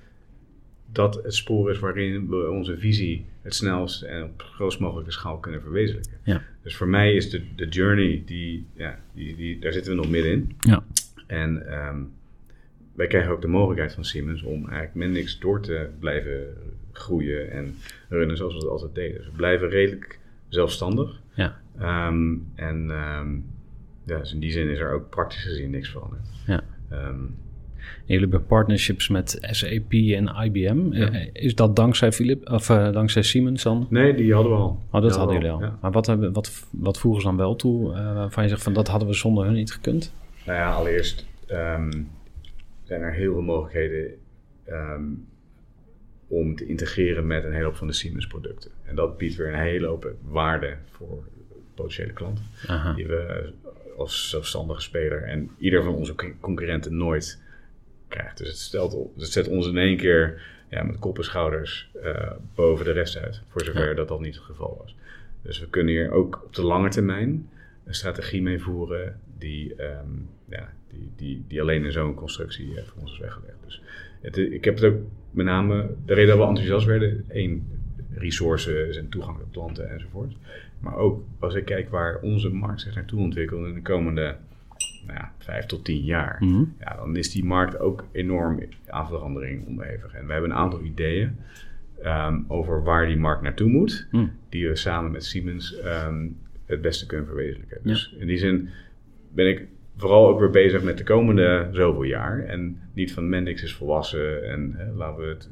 [0.93, 5.39] dat het spoor is waarin we onze visie het snelst en op grootst mogelijke schaal
[5.39, 6.13] kunnen verwezenlijken.
[6.23, 6.43] Ja.
[6.63, 10.11] Dus voor mij is de, de journey, die, ja, die, die, daar zitten we nog
[10.11, 10.57] middenin.
[10.59, 10.85] Ja.
[11.27, 12.13] En um,
[12.97, 16.47] wij krijgen ook de mogelijkheid van Siemens om eigenlijk Mendix door te blijven
[16.93, 17.75] groeien en
[18.09, 19.17] runnen zoals we het altijd deden.
[19.17, 20.19] Dus we blijven redelijk
[20.49, 21.21] zelfstandig.
[21.35, 21.57] Ja.
[22.09, 23.45] Um, en um,
[24.07, 26.27] ja, dus in die zin is er ook praktisch gezien niks veranderd.
[26.47, 26.63] Ja.
[26.93, 27.37] Um,
[28.05, 30.93] jullie hebben partnerships met SAP en IBM.
[30.93, 33.87] Eh, is dat dankzij, Philip, of, uh, dankzij Siemens dan?
[33.91, 34.83] Nee, die hadden we al.
[34.91, 35.61] Oh, dat hadden jullie al.
[35.61, 35.79] Ja.
[35.81, 38.73] Maar wat, hebben, wat, wat voegen ze dan wel toe uh, waarvan je zegt van
[38.73, 40.13] dat hadden we zonder hun niet gekund?
[40.47, 42.09] Nou ja, allereerst um,
[42.87, 44.19] zijn er heel veel mogelijkheden
[44.69, 45.27] um,
[46.27, 48.71] om te integreren met een hele hoop van de Siemens producten.
[48.85, 51.25] En dat biedt weer een hele hoop waarde voor
[51.75, 52.45] potentiële klanten.
[52.67, 52.93] Aha.
[52.93, 53.53] Die we
[53.97, 57.43] als zelfstandige speler en ieder van onze concurrenten nooit
[58.09, 58.39] krijgt.
[58.39, 62.31] Dus het, stelt, het zet ons in één keer ja, met kop en schouders uh,
[62.55, 64.97] boven de rest uit, voor zover dat dat niet het geval was.
[65.43, 67.49] Dus we kunnen hier ook op de lange termijn
[67.85, 72.83] een strategie mee voeren die, um, ja, die, die, die alleen in zo'n constructie uh,
[72.85, 73.57] voor ons is weggelegd.
[73.65, 73.83] Dus
[74.21, 77.67] het, ik heb het ook met name, de reden dat we enthousiast werden, één,
[78.19, 80.37] resources en toegang tot klanten enzovoort.
[80.81, 84.37] Maar ook als ik kijk waar onze markt zich naartoe ontwikkelt in de komende
[85.07, 86.65] nou ja, vijf tot tien jaar, mhm.
[86.81, 90.15] ja, dan is die markt ook enorm aan verandering onderhevig.
[90.15, 91.37] En we hebben een aantal ideeën
[92.05, 94.27] um, over waar die markt naartoe moet, mhm.
[94.49, 97.81] die we samen met Siemens um, het beste kunnen verwezenlijken.
[97.83, 98.69] Dus in die zin
[99.33, 99.67] ben ik
[99.97, 102.45] vooral ook weer bezig met de komende zoveel jaar.
[102.45, 105.51] En niet van Mendix is volwassen en hè, laten we het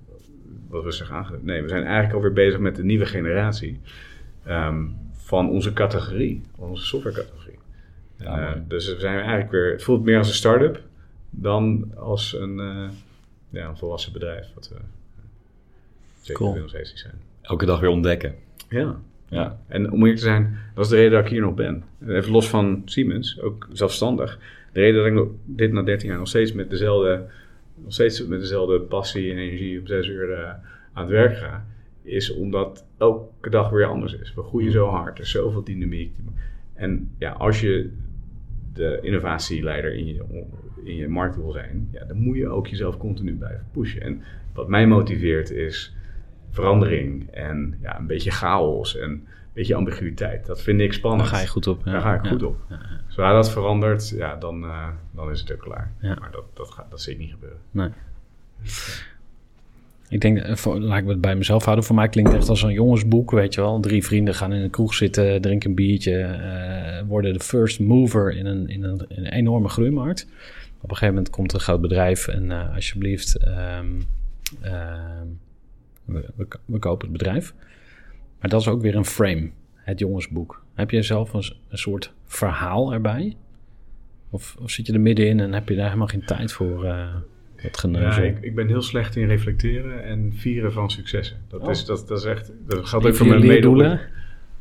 [0.69, 1.27] wat rustig aan.
[1.43, 3.81] Nee, we zijn eigenlijk alweer bezig met de nieuwe generatie.
[4.49, 7.59] Um, van onze categorie, van onze softwarecategorie.
[8.19, 10.83] Ja, uh, dus we zijn eigenlijk weer, het voelt meer als een start-up
[11.31, 12.89] dan als een, uh,
[13.51, 14.47] ja, een volwassen bedrijf.
[14.55, 14.77] Wat we
[16.21, 16.55] zeker cool.
[16.55, 17.15] nog steeds zijn.
[17.41, 18.35] Elke dag weer ontdekken.
[18.69, 19.01] Ja.
[19.35, 19.59] Ja.
[19.68, 21.85] En om eerlijk te zijn, dat is de reden dat ik hier nog ben.
[22.07, 24.39] Even los van Siemens, ook zelfstandig.
[24.72, 27.26] De reden dat ik nog, dit na 13 jaar nog steeds met dezelfde,
[27.74, 30.49] nog steeds met dezelfde passie en energie om zes uur uh,
[30.93, 31.66] aan het werk ga,
[32.03, 34.35] is omdat elke dag weer anders is.
[34.35, 36.14] We groeien zo hard, er is zoveel dynamiek.
[36.74, 37.91] En ja, als je
[38.72, 40.24] de innovatieleider in je,
[40.85, 44.01] in je markt wil zijn, ja, dan moet je ook jezelf continu blijven pushen.
[44.01, 44.22] En
[44.53, 45.95] wat mij motiveert is
[46.55, 50.47] verandering en ja, een beetje chaos en een beetje ambiguïteit.
[50.47, 51.23] Dat vind ik spannend.
[51.23, 51.83] Daar ga je goed op.
[51.85, 51.93] Ja.
[51.93, 52.57] Daar ga ik goed op.
[52.69, 55.93] Ja, Zodra dat verandert, ja, dan, uh, dan is het ook klaar.
[56.01, 57.59] Maar dat, dat, gaat, dat ik niet gebeuren.
[57.71, 57.89] Nee.
[60.09, 61.85] Ik denk, eh, voor, laat ik het bij mezelf houden.
[61.85, 63.81] Voor mij klinkt het echt als een jongensboek, weet je wel.
[63.81, 66.39] Drie vrienden gaan in een kroeg zitten, drinken een biertje,
[67.03, 70.27] uh, worden de first mover in een, in, een, in een enorme groeimarkt.
[70.81, 73.39] Op een gegeven moment komt er een groot bedrijf en uh, alsjeblieft,
[73.79, 74.07] um,
[76.05, 77.55] we, we, we, kopen het bedrijf.
[78.41, 80.63] Maar dat is ook weer een frame, het jongensboek.
[80.75, 83.37] Heb je zelf een, een soort verhaal erbij?
[84.31, 86.85] Of, of zit je er middenin en heb je daar helemaal geen tijd voor?
[86.85, 87.15] Uh,
[87.63, 88.23] dat geneuzel?
[88.23, 91.37] Ja, ik, ik, ben heel slecht in reflecteren en vieren van successen.
[91.49, 91.71] Dat, Oh.
[91.71, 92.53] is, dat, dat is echt...
[92.67, 94.01] Dat geldt ook voor mijn mededoelen.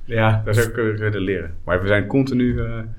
[0.06, 1.56] Ja, daar zou ik willen leren.
[1.64, 2.62] Maar we zijn continu...
[2.62, 2.94] aan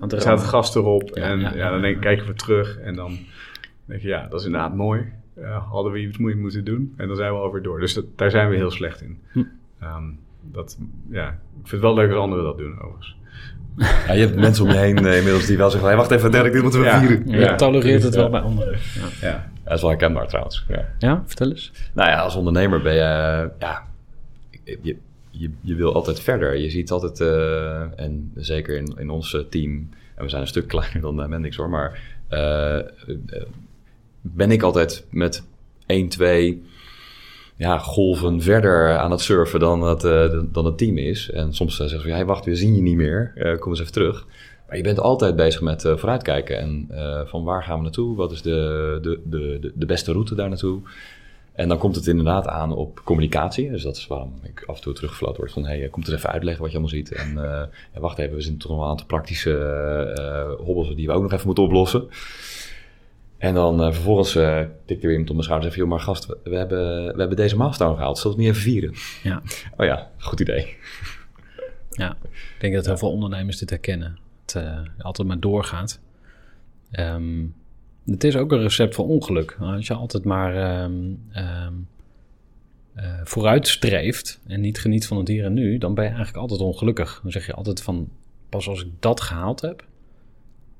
[0.00, 1.70] het er staat gast erop Ja, en ja.
[1.70, 3.18] dan denk, kijken we terug en dan
[3.84, 5.12] denk je, ja, dat is inderdaad mooi.
[5.42, 7.80] Eh, hadden we iets moeilijk moeten doen en dan zijn we alweer door.
[7.80, 9.18] Dus dat, daar zijn we heel slecht in.
[9.32, 9.42] Hm.
[9.80, 10.04] Ehm,
[10.52, 10.78] dat,
[11.10, 11.34] ja, ik
[11.68, 13.16] vind het wel leuk als anderen dat doen, overigens.
[14.06, 15.88] Ja, je hebt mensen om je heen eh, inmiddels die wel zeggen...
[15.88, 16.98] Hey, wacht even, Dirk, dit moeten we Ja.
[17.00, 17.28] vieren.
[17.28, 18.20] Je Ja, tolereert het ja.
[18.20, 18.78] wel bij anderen.
[19.20, 20.64] Ja, Ja, Dat is wel herkenbaar trouwens.
[20.68, 20.88] Ja.
[20.98, 21.72] ja vertel eens.
[21.92, 23.50] Nou ja, als ondernemer ben je...
[23.58, 23.86] Ja,
[24.82, 24.96] je,
[25.30, 26.56] je, je wil altijd verder.
[26.56, 27.20] Je ziet altijd...
[27.20, 29.88] eh, en zeker in, in ons team...
[30.14, 31.68] En we zijn een stuk kleiner dan uh, Mendix hoor.
[31.68, 32.00] Maar
[34.20, 35.44] ben ik altijd met
[35.86, 36.62] 1, 2
[37.56, 41.30] ja, golven verder aan het surfen dan het, eh, dan het team is.
[41.30, 43.32] En soms eh, zeggen ze, hey, wacht, we zien je niet meer.
[43.34, 44.26] Eh, kom eens even terug.
[44.68, 46.58] Maar je bent altijd bezig met eh, vooruitkijken.
[46.58, 48.16] En eh, van waar gaan we naartoe?
[48.16, 50.80] Wat is de, de, de, de, beste route daar naartoe?
[51.52, 53.70] En dan komt het inderdaad aan op communicatie.
[53.70, 55.66] Dus dat is waarom ik af en toe teruggefloten word van...
[55.66, 57.12] hey, kom er even uitleggen wat je allemaal ziet.
[57.12, 57.62] En eh,
[57.94, 60.94] ja, wacht even, we zien toch nog een aantal praktische hobbels...
[60.94, 62.08] die we ook nog even moeten oplossen.
[63.38, 66.00] En dan uh, vervolgens uh, tikt er weer iemand op mijn schouder en joh, maar
[66.00, 68.18] gast, we, we, hebben, we hebben deze milestone gehaald.
[68.18, 68.94] Zullen we het niet even vieren?
[69.22, 69.42] Ja.
[69.76, 70.76] Oh ja, goed idee.
[71.90, 74.18] Ja, ik denk dat heel veel ondernemers dit herkennen.
[74.40, 76.00] Het uh, altijd maar doorgaat.
[76.92, 77.54] Um,
[78.04, 79.56] het is ook een recept voor ongeluk.
[79.60, 81.88] Als je altijd maar um, um,
[82.96, 86.38] uh, vooruit streeft en niet geniet van het hier en nu, dan ben je eigenlijk
[86.38, 87.20] altijd ongelukkig.
[87.22, 88.08] Dan zeg je altijd van,
[88.48, 89.84] pas als ik dat gehaald heb,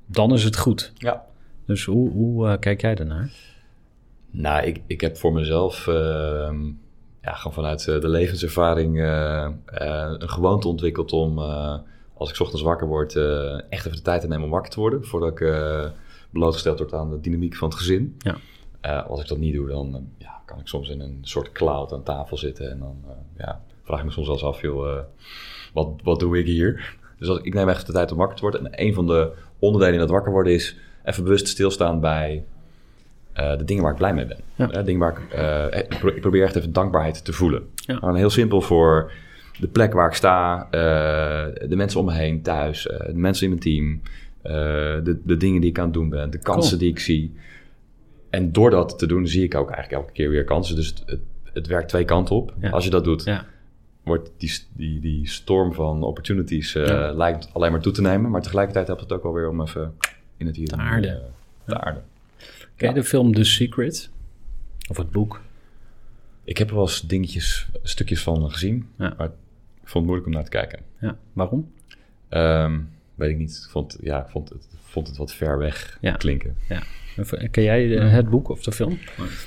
[0.05, 0.93] dan is het goed.
[0.95, 1.25] Ja.
[1.69, 3.31] Dus hoe, hoe uh, kijk jij daarnaar?
[4.31, 6.51] Nou, ik, ik heb voor mezelf, uh,
[7.21, 11.77] ja, gewoon vanuit uh, de levenservaring, uh, een gewoonte ontwikkeld om, uh,
[12.13, 13.15] als ik 's ochtends wakker word,
[13.69, 15.05] echt even de tijd te nemen om wakker te worden.
[15.05, 15.53] Voordat ik
[16.29, 18.17] blootgesteld word aan de dynamiek van het gezin.
[18.19, 18.99] Ja.
[18.99, 22.03] als ik dat niet doe, dan ja, kan ik soms in een soort cloud aan
[22.03, 22.71] tafel zitten.
[22.71, 23.03] En dan
[23.37, 24.99] ja, vraag ik me soms wel eens af, joh,
[25.73, 26.97] wat, wat doe ik hier?
[27.19, 28.65] Dus als, ik neem echt de tijd om wakker te worden.
[28.65, 30.77] En een van de onderdelen in dat wakker worden is
[31.09, 32.43] even bewust stilstaan bij
[33.39, 34.39] uh, de dingen waar ik blij mee ben.
[34.55, 34.77] Ja.
[34.77, 37.63] Uh, dingen waar ik, uh, ik, pro ik, probeer echt even dankbaarheid te voelen.
[37.75, 38.13] Ja.
[38.13, 39.11] Heel simpel voor
[39.59, 43.61] de plek waar ik sta, de mensen om me heen, thuis, de mensen in mijn
[43.61, 44.01] team,
[45.03, 46.81] de, de, dingen die ik aan het doen ben, de kansen Cool.
[46.81, 47.35] die ik zie.
[48.29, 50.75] En door dat te doen, zie ik ook eigenlijk elke keer weer kansen.
[50.75, 51.19] Dus het, het,
[51.53, 52.53] het werkt twee kanten op.
[52.59, 52.69] Ja.
[52.69, 53.45] Als je dat doet, Ja.
[54.03, 56.73] wordt die, die, die storm van opportunities
[57.13, 58.31] lijkt alleen maar toe te nemen.
[58.31, 59.93] Maar tegelijkertijd helpt het ook alweer om even
[60.39, 61.11] in het hier en nu, aarden.
[61.15, 61.21] eh,
[61.65, 62.03] te aarden.
[62.75, 64.09] Ken je de film The Secret?
[64.89, 65.41] Of het boek?
[66.43, 69.17] Ik heb er wel eens dingetjes, stukjes van gezien, maar ik
[69.83, 70.79] vond het moeilijk om naar te kijken.
[70.99, 71.71] Ja, waarom?
[72.29, 72.79] Ehm,
[73.15, 73.61] weet ik niet.
[73.65, 76.11] Ik vond, ja, vond, het, vond het wat ver weg Ja.
[76.11, 76.55] klinken.
[76.69, 76.81] Ja.
[77.51, 78.97] Ken jij eh, het boek of de film?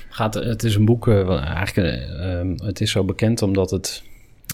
[0.09, 4.03] Gaat, het is een boek, eh, eigenlijk, eh, ehm, het is zo bekend omdat het...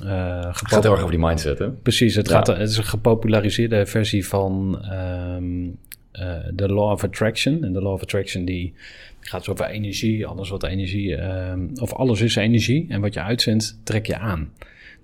[0.03, 1.69] Het gaat heel erg over die mindset, hè?
[1.71, 2.33] Precies, het, Ja.
[2.33, 5.67] gaat, het is een gepopulariseerde versie van ehm,
[6.11, 7.63] eh, de Law of Attraction.
[7.63, 8.73] En de Law of Attraction die,
[9.19, 12.85] gaat over energie, alles wat energie, ehm, of alles is energie.
[12.89, 14.51] En wat je uitzendt, trek je aan.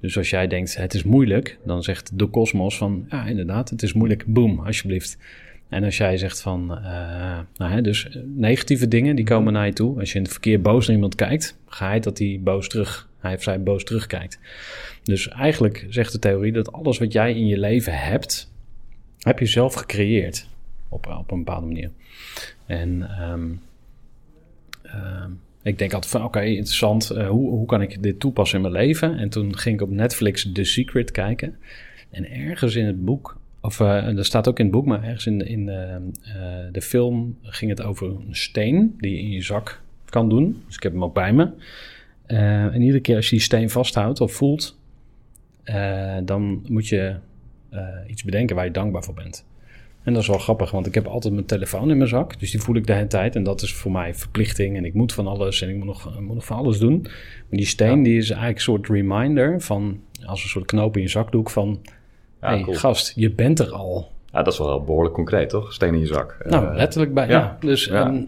[0.01, 3.83] Dus als jij denkt, het is moeilijk, dan zegt de kosmos van, ja inderdaad, het
[3.83, 5.17] is moeilijk, boom, alsjeblieft.
[5.69, 9.65] En als jij zegt van, eh, nou hè, dus eh, negatieve dingen, die komen naar
[9.65, 9.99] je toe.
[9.99, 13.09] Als je in het verkeer boos naar iemand kijkt, ga hij dat hij boos terug,
[13.19, 14.39] hij of zij boos terugkijkt.
[15.03, 18.51] Dus eigenlijk zegt de theorie dat alles wat jij in je leven hebt,
[19.19, 20.47] heb je zelf gecreëerd.
[20.95, 21.91] Op, op een bepaalde manier.
[22.65, 23.51] En ehm,
[24.83, 25.31] ehm,
[25.61, 27.09] ik denk altijd van, oké, interessant.
[27.09, 29.17] eh, hoe, hoe kan ik dit toepassen in mijn leven?
[29.17, 31.55] En toen ging ik op Netflix The Secret kijken.
[32.09, 35.25] En ergens in het boek, of uh, er staat ook in het boek, maar ergens
[35.25, 35.65] in, in
[36.71, 40.63] de film ging het over een steen die je in je zak kan doen.
[40.65, 41.49] Dus ik heb hem ook bij me.
[42.25, 44.79] En iedere keer als je die steen vasthoudt of voelt,
[46.23, 47.15] dan moet je
[48.07, 49.45] iets bedenken waar je dankbaar voor bent.
[50.05, 52.39] En dat is wel grappig, want ik heb altijd mijn telefoon in mijn zak.
[52.39, 53.35] Dus die voel ik de hele tijd.
[53.35, 54.77] En dat is voor mij verplichting.
[54.77, 56.99] En ik moet van alles en ik moet nog, moet nog van alles doen.
[57.01, 57.11] Maar
[57.49, 58.03] die steen, ja.
[58.03, 59.99] die is eigenlijk een soort reminder van...
[60.25, 61.79] als een soort knoop in je zakdoek van...
[62.41, 62.75] Ja, hey, cool.
[62.75, 64.11] gast, je bent er al.
[64.31, 65.73] Ja, dat is wel behoorlijk concreet, toch?
[65.73, 66.37] Steen in je zak.
[66.45, 67.39] Nou, uh, letterlijk bij, ja.
[67.39, 67.57] ja.
[67.59, 67.89] Dus.
[67.89, 68.27] Um,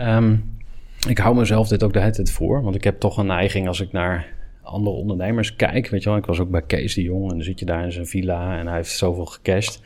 [0.00, 0.44] um,
[1.08, 2.62] ik hou mezelf dit ook de hele tijd voor.
[2.62, 4.26] Want ik heb toch een neiging als ik naar
[4.62, 5.88] andere ondernemers kijk.
[5.88, 7.84] Weet je wel, ik was ook bij Kees de Jong en dan zit je daar
[7.84, 9.80] in zijn villa en hij heeft zoveel gecashed.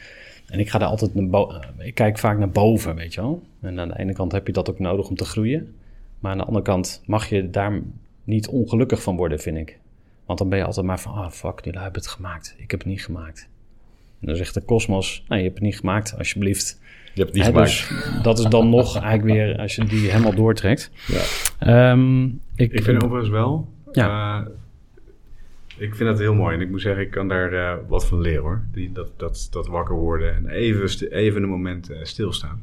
[0.53, 1.61] En ik ga daar altijd naar boven.
[1.79, 3.43] Ik kijk vaak naar boven, weet je wel.
[3.61, 5.75] En aan de ene kant heb je dat ook nodig om te groeien.
[6.19, 7.81] Maar aan de andere kant mag je daar
[8.25, 9.79] niet ongelukkig van worden, vind ik.
[10.27, 12.55] Want dan ben je altijd maar van, ah fuck, die lui hebben het gemaakt.
[12.59, 13.49] Ik heb het niet gemaakt.
[14.21, 16.79] En dan zegt de kosmos, nee, je hebt het niet gemaakt, alsjeblieft.
[17.15, 17.89] Je hebt het niet gemaakt.
[17.89, 20.91] Dus dat is dan nog eigenlijk weer, als je die helemaal doortrekt.
[21.07, 21.91] Ja.
[21.91, 23.69] Um, ik, ik vind overigens wel...
[23.93, 24.41] Ja.
[24.41, 24.47] Uh,
[25.79, 26.55] ik vind dat heel mooi.
[26.55, 28.65] En ik moet zeggen, ik kan daar uh, wat van leren hoor.
[28.73, 32.63] Die, dat, dat, dat wakker worden en even, even een moment uh, stilstaan.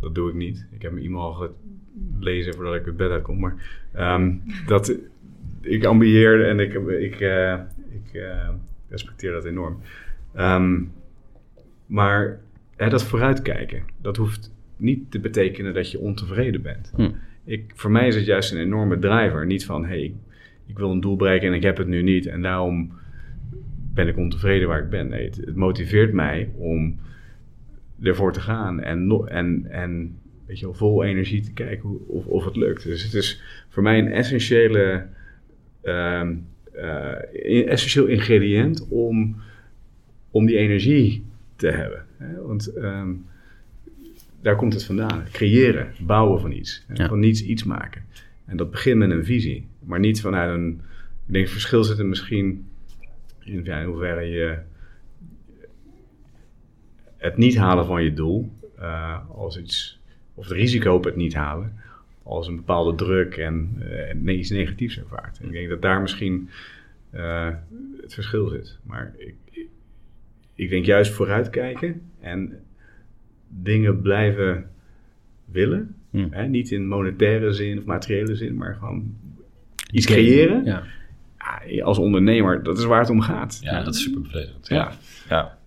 [0.00, 0.66] Dat doe ik niet.
[0.70, 1.54] Ik heb mijn e-mail
[2.18, 3.38] gelezen voordat ik het bed uitkom.
[3.38, 3.80] Maar
[4.14, 4.98] um, dat,
[5.60, 7.58] ik ambieer en ik, ik, uh,
[7.90, 8.22] ik
[8.88, 9.80] respecteer dat enorm.
[10.36, 10.92] Um,
[11.86, 12.40] maar
[12.76, 16.92] hè, dat vooruitkijken, dat hoeft niet te betekenen dat je ontevreden bent.
[16.96, 17.10] Hm.
[17.44, 19.46] Ik, voor mij is het juist een enorme driver.
[19.46, 20.14] Niet van, hé, hey,
[20.66, 22.92] ik wil een doel bereiken en ik heb het nu niet en daarom
[23.94, 25.08] ben ik ontevreden waar ik ben.
[25.08, 26.98] Nee, het, het motiveert mij om
[28.02, 32.44] ervoor te gaan en, en, en weet je wel, vol energie te kijken of, of
[32.44, 32.84] het lukt.
[32.84, 35.06] Dus het is voor mij een essentiële,
[35.82, 36.28] uh,
[36.74, 39.36] uh, essentieel ingrediënt om,
[40.30, 41.24] om die energie
[41.56, 42.04] te hebben.
[42.16, 42.42] Hè?
[42.42, 43.10] Want ehm,
[44.40, 45.24] daar komt het vandaan.
[45.32, 46.86] Creëren, bouwen van iets.
[46.94, 48.04] Van niets iets maken.
[48.46, 49.68] En dat begint met een visie.
[49.80, 50.80] Maar niet vanuit een...
[51.26, 52.68] Ik denk, het verschil zit er misschien
[53.38, 54.58] in, ja, in hoeverre je
[57.16, 60.00] het niet halen van je doel uh, als iets,
[60.34, 61.72] of het risico op het niet halen,
[62.22, 63.82] als een bepaalde druk en,
[64.24, 65.38] uh, iets negatiefs ervaart.
[65.42, 66.48] Ik denk dat daar misschien
[67.14, 67.48] uh,
[68.00, 68.78] het verschil zit.
[68.82, 69.34] Maar ik,
[70.54, 72.60] ik denk juist vooruitkijken en
[73.48, 74.70] dingen blijven
[75.44, 75.94] willen.
[76.30, 76.46] Hè?
[76.46, 79.14] Niet in monetaire zin of materiële zin, maar gewoon
[79.90, 80.64] iets creëren.
[80.64, 80.82] Ja.
[81.66, 81.84] ja.
[81.84, 83.58] als ondernemer, dat is waar het om gaat.
[83.62, 84.68] Ja, dat is super bevredigend.
[84.68, 84.92] Ja.
[85.28, 85.58] ja.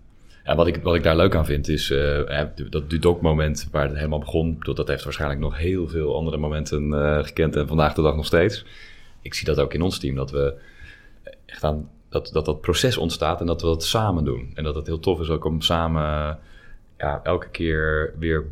[0.44, 0.54] ja.
[0.54, 4.18] wat, ik, wat ik daar leuk aan vind is uh, dat Dudok-moment waar het helemaal
[4.18, 4.56] begon.
[4.58, 8.26] Dat heeft waarschijnlijk nog heel veel andere momenten uh, gekend en vandaag de dag nog
[8.26, 8.64] steeds.
[9.22, 10.54] Ik zie dat ook in ons team, dat we
[11.46, 14.50] echt aan dat, dat dat proces ontstaat en dat we dat samen doen.
[14.54, 16.38] En dat het heel tof is ook om samen
[16.98, 18.46] ja, elke keer weer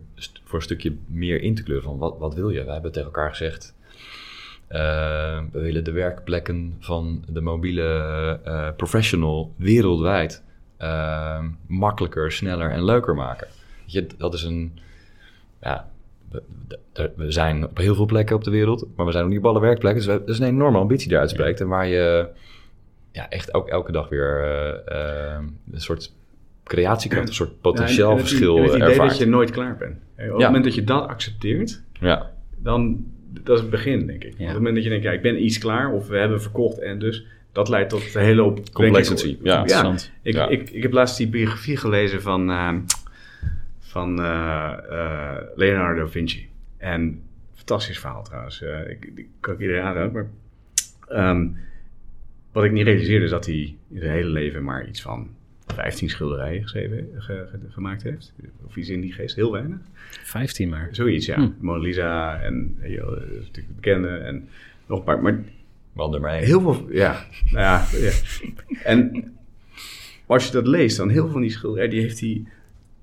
[0.48, 2.64] voor een stukje meer in te kleuren van wat, wat wil je?
[2.64, 3.74] We hebben tegen elkaar gezegd,
[4.70, 10.44] uh, we willen de werkplekken van de mobiele uh, professional wereldwijd
[10.80, 13.48] uh, makkelijker, sneller en leuker maken.
[13.84, 14.78] Je, dat is een,
[15.60, 15.88] ja,
[16.30, 16.42] we,
[17.16, 19.46] we, zijn op heel veel plekken op de wereld, maar we zijn ook niet op
[19.46, 20.06] alle werkplekken.
[20.06, 22.28] Dus dat is een enorme ambitie die uitspreekt en waar je
[23.12, 24.42] ja, echt ook elke dag weer
[25.70, 26.14] een soort
[26.68, 29.96] creatiekracht, een soort potentiaalverschil ja, het, het idee dat je nooit klaar bent.
[30.16, 32.30] Op het moment dat je dat accepteert, ja.
[32.56, 34.32] dan dat is het begin, denk ik.
[34.32, 36.78] Op het moment dat je denkt, ja, ik ben iets klaar of we hebben verkocht
[36.78, 39.38] en dus dat leidt tot een hele hoop complexity.
[39.42, 40.36] Ja, ja, ik.
[40.50, 42.74] Ik, ik, heb laatst die biografie gelezen van, uh,
[43.78, 46.48] van uh, uh, Leonardo da Vinci.
[46.76, 47.22] En
[47.54, 48.62] fantastisch verhaal trouwens.
[48.88, 50.26] ik, ik kan ik iedereen aanraden, maar
[51.28, 51.56] um,
[52.52, 55.28] wat ik niet realiseerde is dat hij in zijn hele leven maar iets van
[55.74, 57.08] 15 schilderijen geschreven,
[57.68, 58.32] gemaakt heeft.
[58.66, 59.78] Of iets in die geest, heel weinig.
[60.22, 60.88] 15 maar.
[60.90, 61.36] Zoiets, ja.
[61.36, 61.48] Hm.
[61.60, 64.48] Mona Lisa en dat is natuurlijk bekende en
[64.86, 65.22] nog een paar.
[65.22, 65.44] Maar
[65.98, 67.24] Wander maar heel veel, ja.
[67.50, 68.10] Nou ja, ja.
[68.82, 69.24] En
[70.26, 72.44] als je dat leest, dan heel veel van die schilderijen, die heeft hij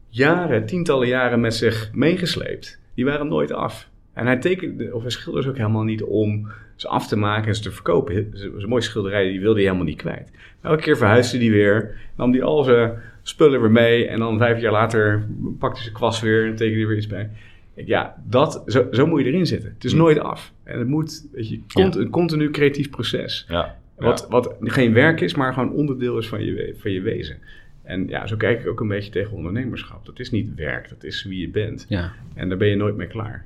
[0.09, 2.79] jaren, tientallen jaren met zich meegesleept.
[2.93, 3.89] Die waren nooit af.
[4.13, 7.55] En hij tekende, of hij schilderde ook helemaal niet om ze af te maken en
[7.55, 8.29] ze te verkopen.
[8.33, 10.31] Zo'n mooie schilderij, die wilde hij helemaal niet kwijt.
[10.61, 14.61] Elke keer verhuisde hij weer, nam hij al zijn spullen weer mee en dan vijf
[14.61, 15.27] jaar later
[15.59, 17.29] pakte hij zijn kwast weer en tekende hij weer iets bij.
[17.73, 19.73] Ja, dat, zo, zo moet je erin zitten.
[19.73, 19.97] Het is hm.
[19.97, 20.53] nooit af.
[20.63, 23.45] En het moet, weet je, een continu creatief proces.
[23.49, 23.77] Ja.
[23.97, 27.37] Wat, wat geen werk is, maar gewoon onderdeel is van je, van je wezen.
[27.83, 30.05] En ja, zo kijk ik ook een beetje tegen ondernemerschap.
[30.05, 31.85] Dat is niet werk, dat is wie je bent.
[31.89, 32.13] Ja.
[32.33, 33.45] En daar ben je nooit mee klaar.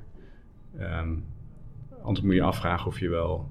[0.82, 1.23] Um,
[2.02, 3.50] anders moet je afvragen of je wel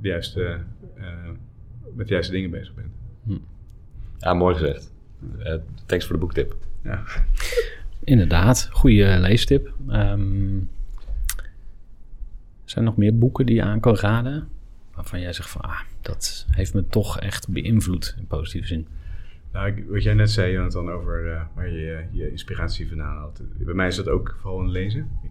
[0.00, 0.60] de juiste,
[0.98, 1.04] uh,
[1.94, 2.92] met de juiste dingen bezig bent.
[3.24, 3.38] Hm.
[4.18, 4.92] Ja, mooi gezegd.
[5.38, 5.54] Uh,
[5.86, 6.56] thanks voor de boektip.
[6.82, 7.02] Ja.
[8.04, 9.74] Inderdaad, goede leestip.
[9.88, 10.70] Um,
[12.64, 14.48] zijn er nog meer boeken die je aan kan raden?
[14.94, 18.86] Waarvan jij zegt van, ah, dat heeft me toch echt beïnvloed in positieve zin.
[19.52, 23.42] Nou, wat jij net zei, Jonathan, over uh, waar je je inspiratie vandaan had.
[23.58, 25.10] Bij mij is dat ook vooral een lezen.
[25.22, 25.30] Ik,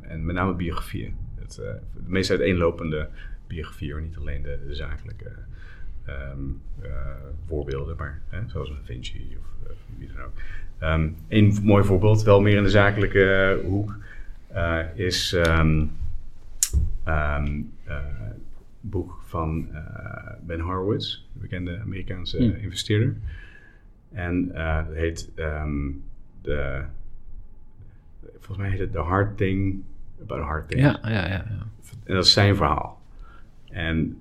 [0.00, 1.14] en met name biografieën.
[1.34, 3.08] Het, uh, de meest uiteenlopende
[3.46, 5.30] biografieën, niet alleen de, de zakelijke
[6.08, 6.60] um,
[7.46, 9.36] voorbeelden, maar zoals een Vinci
[9.70, 10.32] of wie dan ook.
[10.82, 13.96] Um, een mooi voorbeeld, wel meer in de zakelijke hoek,
[14.94, 15.90] is um,
[18.80, 19.68] boek van
[20.46, 22.54] Ben Horowitz, de bekende Amerikaanse hmm.
[22.54, 23.16] investeerder.
[24.12, 26.02] En uh, dat heet um,
[26.42, 26.82] de,
[28.50, 29.82] volgens mij heet het The Hard Thing
[30.22, 30.82] About Hard Things.
[30.82, 31.66] Ja, ja, ja, ja.
[32.04, 33.00] En dat is zijn verhaal.
[33.68, 34.18] En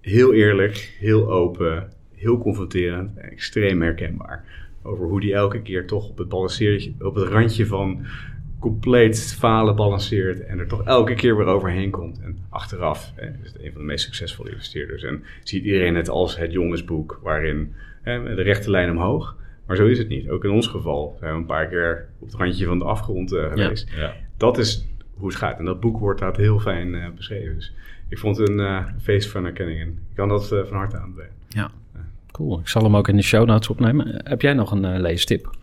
[0.00, 4.44] heel eerlijk, heel open, heel confronterend en extreem herkenbaar.
[4.82, 6.32] over hoe die elke keer toch op het,
[7.02, 8.06] op het randje van
[8.58, 12.20] compleet falen balanceert en er toch elke keer weer overheen komt.
[12.20, 15.02] En achteraf hè, is het een van de meest succesvolle investeerders.
[15.02, 19.36] En ziet iedereen het als het jongensboek waarin hè, de rechte lijn omhoog.
[19.66, 20.28] Maar zo is het niet.
[20.28, 23.32] Ook in ons geval zijn we een paar keer op het randje van de afgrond
[23.32, 23.90] uh, geweest.
[23.96, 25.58] Ja, Dat is hoe het gaat.
[25.58, 27.54] En dat boek wordt daar heel fijn uh, beschreven.
[27.54, 27.74] Dus
[28.08, 29.80] ik vond het een uh, feest van herkenning.
[29.80, 31.36] En ik kan dat van harte aanbevelen.
[31.48, 31.70] Ja,
[32.30, 32.58] cool.
[32.58, 34.20] Ik zal hem ook in de show notes opnemen.
[34.24, 35.56] Heb jij nog een leestip?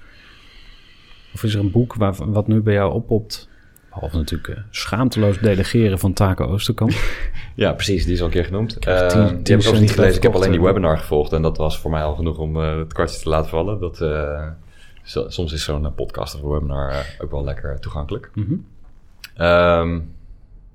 [1.34, 3.50] Of is er een boek waar, wat nu bij jou oppopt?
[3.94, 6.92] Behalve natuurlijk uh, schaamteloos delegeren van Taken Oosterkamp.
[7.56, 8.04] ja, precies.
[8.06, 8.88] Die is al een keer genoemd.
[8.88, 10.16] Uh, die heb ik ook niet gelezen.
[10.16, 10.66] Ik heb alleen die eh.
[10.66, 11.34] webinar gevolgd.
[11.34, 13.80] En dat was voor mij al genoeg om uh, het kwartje te laten vallen.
[13.80, 13.98] Dat,
[15.04, 18.32] so, soms is zo'n podcast of webinar ook wel lekker toegankelijk.
[18.34, 19.46] Mm -hmm.
[19.46, 20.14] um,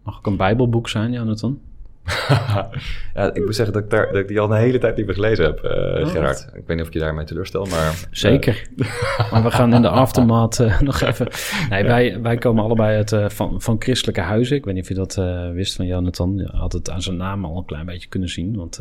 [0.03, 1.61] Mag ook een bijbelboek zijn, Jonathan?
[3.15, 5.07] ja, ik moet zeggen dat ik, daar, dat ik die al een hele tijd niet
[5.07, 6.49] meer gelezen heb, uh, Gerard.
[6.55, 8.07] Ik weet niet of ik je daarmee teleurstel, maar...
[8.11, 8.69] Zeker.
[9.31, 11.29] maar we gaan in de aftermath uh, nog even...
[11.71, 14.57] Nee, wij, wij komen allebei uit, van, van christelijke huizen.
[14.57, 15.15] Ik weet niet of je dat
[15.55, 16.37] wist van Jonathan.
[16.37, 18.57] Je had het aan zijn naam al een klein beetje kunnen zien.
[18.57, 18.79] Want,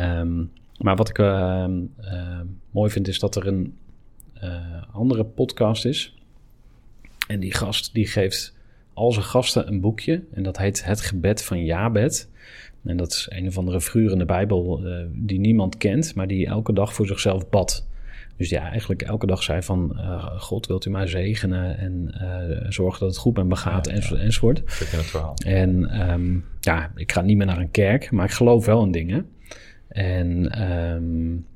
[0.00, 1.72] um, maar wat ik ehm,
[2.70, 3.76] mooi vind is dat er een
[4.92, 6.14] andere podcast is.
[7.26, 8.56] En die gast die geeft
[8.98, 10.22] al zijn gasten een boekje.
[10.32, 12.30] En dat heet Het Gebed van Jabed.
[12.84, 16.26] En dat is een of andere figuur in de Bijbel uh, die niemand kent, maar
[16.26, 17.86] die elke dag voor zichzelf bad.
[18.36, 19.92] Dus ja, eigenlijk elke dag zei van...
[19.94, 23.86] Uh, God, wilt u mij zegenen en uh, zorgen dat het goed met me gaat
[23.86, 24.22] ja, enzo, ja.
[24.22, 24.58] enzovoort.
[24.58, 25.34] het verhaal.
[25.46, 28.90] En um, ja, ik ga niet meer naar een kerk, maar ik geloof wel in
[28.90, 29.26] dingen.
[29.88, 31.46] En um,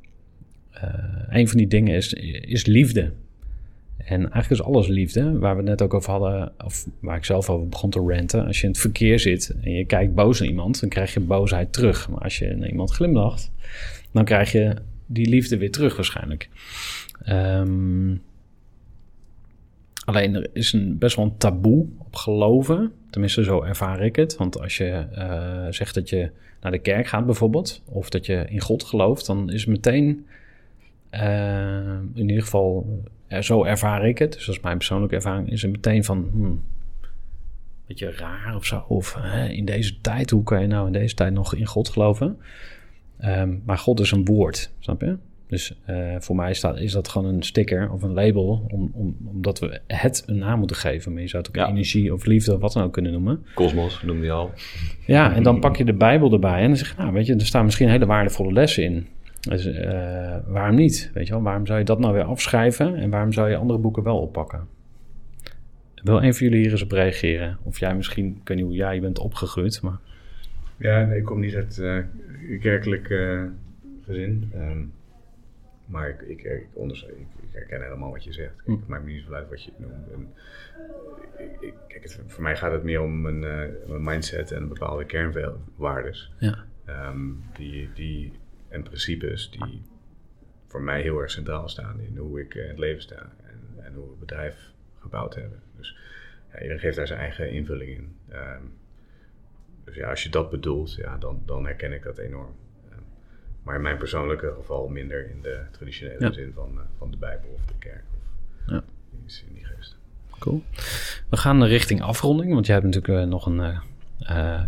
[1.28, 3.12] een van die dingen is, is liefde.
[3.96, 7.50] En eigenlijk is alles liefde, waar we net ook over hadden, of waar ik zelf
[7.50, 8.46] over begon te ranten.
[8.46, 11.20] Als je in het verkeer zit en je kijkt boos naar iemand, dan krijg je
[11.20, 12.08] boosheid terug.
[12.08, 13.50] Maar als je naar iemand glimlacht,
[14.12, 14.74] dan krijg je
[15.06, 16.48] die liefde weer terug waarschijnlijk.
[17.28, 18.22] Um,
[20.04, 22.92] alleen er is een, best wel een taboe op geloven.
[23.10, 24.36] Tenminste, zo ervaar ik het.
[24.36, 26.30] Want als je uh, zegt dat je
[26.60, 30.26] naar de kerk gaat bijvoorbeeld, of dat je in God gelooft, dan is meteen
[31.10, 33.02] uh, in ieder geval
[33.40, 34.32] zo ervaar ik het.
[34.32, 35.50] Dus dat is mijn persoonlijke ervaring.
[35.50, 36.62] Is het meteen van, hmm,
[37.86, 38.84] beetje raar of zo.
[38.88, 41.88] Of hè, in deze tijd, hoe kan je nou in deze tijd nog in God
[41.88, 42.38] geloven?
[43.24, 45.16] Um, maar God is een woord, snap je?
[45.46, 49.16] Dus uh, voor mij staat, is dat gewoon een sticker of een label, om, om,
[49.24, 51.12] omdat we het een naam moeten geven.
[51.12, 51.70] Maar je zou het ook ja.
[51.70, 53.44] energie of liefde of wat dan ook kunnen noemen.
[53.54, 54.50] Kosmos noemde je al.
[55.06, 57.34] Ja, en dan pak je de Bijbel erbij en dan zeg je, nou weet je,
[57.34, 59.06] er staan misschien hele waardevolle lessen in.
[59.48, 61.10] Dus uh, waarom niet?
[61.14, 61.42] Weet je wel?
[61.42, 64.68] Waarom zou je dat nou weer afschrijven en waarom zou je andere boeken wel oppakken?
[66.02, 67.58] Wil een van jullie hier eens op reageren?
[67.62, 69.98] Of jij misschien, ik weet niet hoe jij bent opgegroeid, maar...
[70.76, 71.98] Ja, nee, ik kom niet uit uh,
[72.60, 73.42] kerkelijk uh,
[74.04, 74.52] gezin.
[74.54, 74.92] Um,
[75.86, 78.54] maar ik, ik, ik, ik, ik, herken helemaal wat je zegt.
[78.54, 78.72] Kijk, hm.
[78.72, 80.10] Het maakt me niet zo uit wat je noemt.
[80.12, 80.28] En,
[81.60, 86.32] ik, kijk, het, voor mij gaat het meer om een, uh, mindset en bepaalde kernwaardes.
[86.38, 86.64] Ja.
[86.88, 88.32] Um, die, die
[88.72, 89.82] en principes die
[90.66, 93.94] voor mij heel erg centraal staan in hoe ik in het leven sta en, en
[93.94, 94.70] hoe we het bedrijf
[95.00, 95.62] gebouwd hebben.
[95.76, 95.96] Dus
[96.52, 98.16] ja, iedereen geeft daar zijn eigen invulling in.
[98.32, 98.72] Um,
[99.84, 102.54] dus ja, als je dat bedoelt, ja, dan, dan herken ik dat enorm.
[102.92, 103.04] Um,
[103.62, 106.32] maar in mijn persoonlijke geval minder in de traditionele ja.
[106.32, 108.04] zin van, uh, van de Bijbel of de kerk.
[108.14, 108.22] Of
[108.66, 108.84] ja.
[109.46, 109.96] in die geest.
[110.38, 110.62] Cool.
[111.28, 113.80] We gaan richting afronding, want jij hebt natuurlijk uh, nog een uh,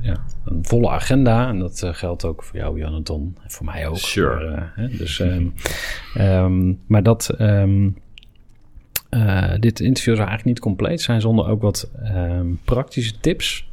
[0.02, 1.48] ja, een volle agenda.
[1.48, 3.36] En dat uh, geldt ook voor jou, Jonathan.
[3.42, 3.96] En voor mij ook.
[3.96, 4.50] Sure.
[4.50, 5.54] Maar, uh, hè, dus, um,
[6.18, 7.34] um, maar dat...
[7.40, 8.02] Um,
[9.60, 11.90] dit interview zou eigenlijk niet compleet zijn zonder ook wat
[12.64, 13.68] praktische tips.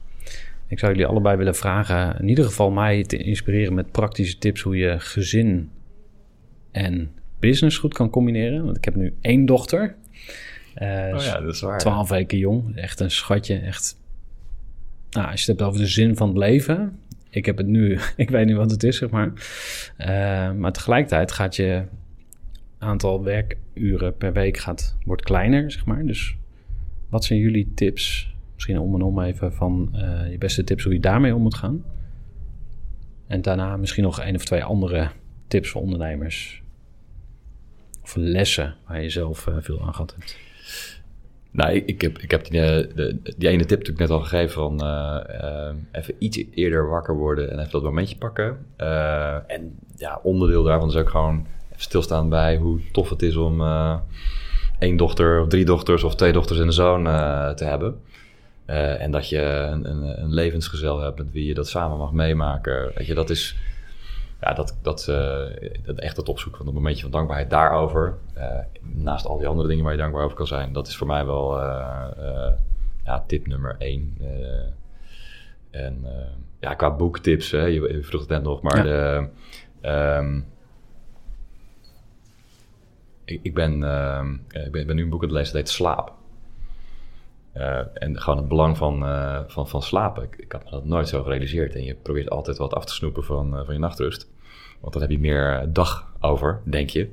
[0.67, 4.61] Ik zou jullie allebei willen vragen, in ieder geval mij te inspireren met praktische tips
[4.61, 5.69] hoe je gezin
[6.71, 8.65] en business goed kan combineren.
[8.65, 9.95] Want ik heb nu één dochter.
[10.75, 11.79] oh ja, dat is waar.
[11.79, 12.75] Twaalf weken jong.
[12.75, 13.57] Echt een schatje.
[13.57, 14.00] Echt
[15.11, 16.99] nou, als je het hebt over de zin van het leven.
[17.29, 19.31] Ik heb het nu, ik weet niet wat het is, zeg maar.
[19.99, 21.83] Uh, maar tegelijkertijd gaat je
[22.81, 26.05] aantal werkuren per week gaat, wordt kleiner, zeg maar.
[26.05, 26.35] Dus
[27.09, 28.33] wat zijn jullie tips?
[28.53, 31.55] Misschien om en om even van uh, je beste tips hoe je daarmee om moet
[31.55, 31.83] gaan.
[33.27, 35.09] En daarna misschien nog één of twee andere
[35.47, 36.61] tips voor ondernemers.
[38.01, 40.37] Of lessen waar je zelf uh, veel aan gehad hebt.
[41.53, 44.51] Nou, ik, heb, ik heb die, eh, de, die ene tip natuurlijk net al gegeven
[44.51, 48.65] van uh, uh, even iets eerder wakker worden en even dat momentje pakken.
[49.47, 53.63] En ja, onderdeel daarvan is ook gewoon even stilstaan bij hoe tof het is om
[54.79, 57.03] één dochter of drie dochters of twee dochters en een zoon
[57.55, 57.99] te hebben.
[58.99, 62.91] en dat je een, een, een, levensgezel hebt met wie je dat samen mag meemaken.
[62.95, 63.55] Weet je, dat is
[64.41, 65.05] ja, dat, dat,
[65.83, 68.17] dat echt het opzoeken van een momentje van dankbaarheid daarover,
[68.81, 71.25] naast al die andere dingen waar je dankbaar over kan zijn, dat is voor mij
[71.25, 71.59] wel
[73.03, 74.17] ja, tip nummer één.
[75.71, 76.05] en
[76.59, 79.27] ja, qua boektips, hè, je, je vroeg het net nog, maar de,
[79.81, 80.41] ehm,
[83.25, 84.33] ik, ik, ben, ehm,
[84.65, 86.13] ik ben, ben nu een boek aan het lezen dat heet Slaap.
[87.57, 90.23] Uh, en gewoon het belang van, uh, van, van slapen.
[90.23, 91.75] Ik, ik, had me dat nooit zo gerealiseerd.
[91.75, 94.29] En je probeert altijd wat af te snoepen van, uh, van je nachtrust.
[94.79, 97.09] Want dan heb je meer dag over, denk je.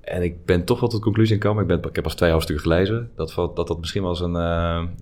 [0.00, 1.62] En ik ben toch wel tot de conclusie gekomen.
[1.62, 3.10] Ik, ben, ik heb pas twee hoofdstukken gelezen.
[3.16, 4.34] Dat, dat dat misschien wel eens een,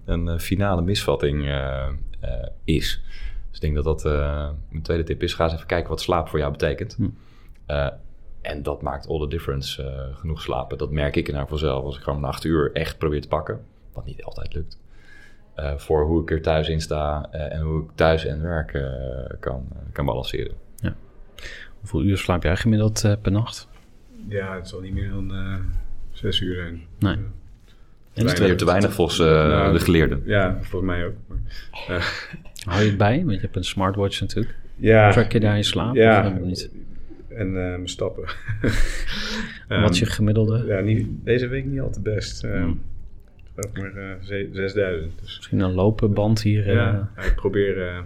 [0.04, 1.44] een finale misvatting
[2.64, 3.02] is.
[3.48, 4.04] Dus ik denk dat dat
[4.68, 5.34] mijn tweede tip is.
[5.34, 6.94] Ga eens even kijken wat slaap voor jou betekent.
[6.94, 7.08] Hm.
[8.40, 10.10] en dat maakt all the difference.
[10.14, 10.78] genoeg slapen.
[10.78, 11.84] Dat merk ik in haar vanzelf.
[11.84, 13.60] Als ik gewoon een acht uur echt probeer te pakken
[14.00, 14.78] wat niet altijd lukt.
[15.56, 18.72] Uh, voor hoe ik er thuis in sta uh, en hoe ik thuis en werk
[18.72, 18.82] uh,
[19.40, 20.54] kan, kan balanceren.
[20.76, 20.94] Ja.
[21.78, 23.68] Hoeveel uur slaap jij gemiddeld per nacht?
[24.28, 25.32] Ja, het zal niet meer dan
[26.12, 26.82] zes uur zijn.
[26.98, 27.16] Nee.
[28.12, 30.22] En is twee uur te weinig volgens nou, de geleerden.
[30.24, 31.14] Ja, volgens mij ook.
[31.28, 32.28] Maar,
[32.64, 33.18] Hou je het bij?
[33.18, 34.54] Want je hebt een smartwatch natuurlijk.
[34.76, 35.10] Ja.
[35.10, 35.94] Track je daar je slaap?
[35.94, 36.28] Ja.
[36.28, 36.70] Niet?
[37.28, 38.24] En mijn stappen.
[39.68, 40.64] Wat is je gemiddelde?
[40.66, 42.42] Ja, niet, deze week niet al te best.
[42.42, 42.80] Hmm
[43.66, 45.20] ook maar uh, 6000.
[45.20, 45.36] Dus.
[45.36, 46.72] Misschien een lopenband hier.
[46.72, 48.00] Ja, uh, ik probeer, uh,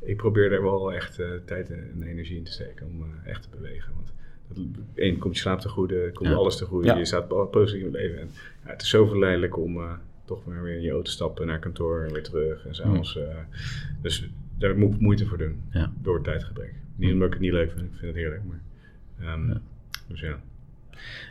[0.00, 3.92] ik probeer er wel echt tijd en energie in te steken om echt te bewegen.
[3.94, 4.12] Want
[4.48, 6.34] dat, één, komt je slaap te goede, komt ja.
[6.34, 6.96] alles te goede, ja.
[6.96, 8.18] je staat positief in het leven.
[8.18, 8.30] En,
[8.64, 9.80] ja, het is zo verleidelijk om
[10.24, 12.66] toch maar weer in je auto te stappen naar kantoor en weer terug.
[12.66, 13.22] En s'avonds, mm.
[14.02, 15.62] dus daar moet ik moeite voor doen,
[16.02, 16.74] door tijdgebrek.
[16.96, 17.14] Niet mm.
[17.14, 18.60] omdat ik het niet leuk vind, ik vind het heerlijk, maar...
[19.34, 19.60] Um,
[20.08, 20.40] dus ja.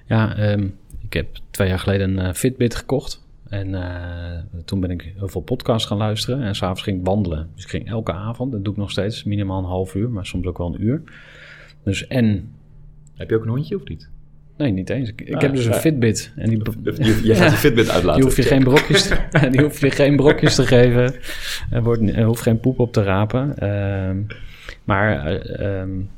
[0.05, 3.27] Ja, um, ik heb twee jaar geleden een uh, Fitbit gekocht.
[3.49, 6.41] En uh, toen ben ik heel veel podcasts gaan luisteren.
[6.41, 7.49] En s'avonds ging ik wandelen.
[7.55, 10.25] Dus ik ging elke avond, dat doe ik nog steeds, minimaal een half uur, maar
[10.25, 11.01] soms ook wel een uur.
[11.83, 12.53] Dus en...
[13.15, 14.09] Heb je ook een hondje of niet?
[14.59, 15.09] Nee, niet eens.
[15.09, 16.33] Ik, ik heb dus een Fitbit.
[16.35, 18.21] En die, je, je gaat de Fitbit uitlaten.
[18.21, 19.17] Die hoef je geen brokjes te,
[19.51, 21.13] die hoef je geen brokjes te geven.
[21.69, 23.55] Er, wordt, er hoeft geen poep op te rapen.
[23.63, 24.35] Uh,
[24.83, 26.09] maar uh, um,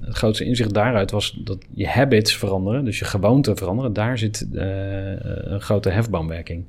[0.00, 3.92] het grootste inzicht daaruit was dat je habits veranderen, dus je gewoonten veranderen.
[3.92, 4.62] Daar zit uh,
[5.24, 6.64] een grote hefboomwerking.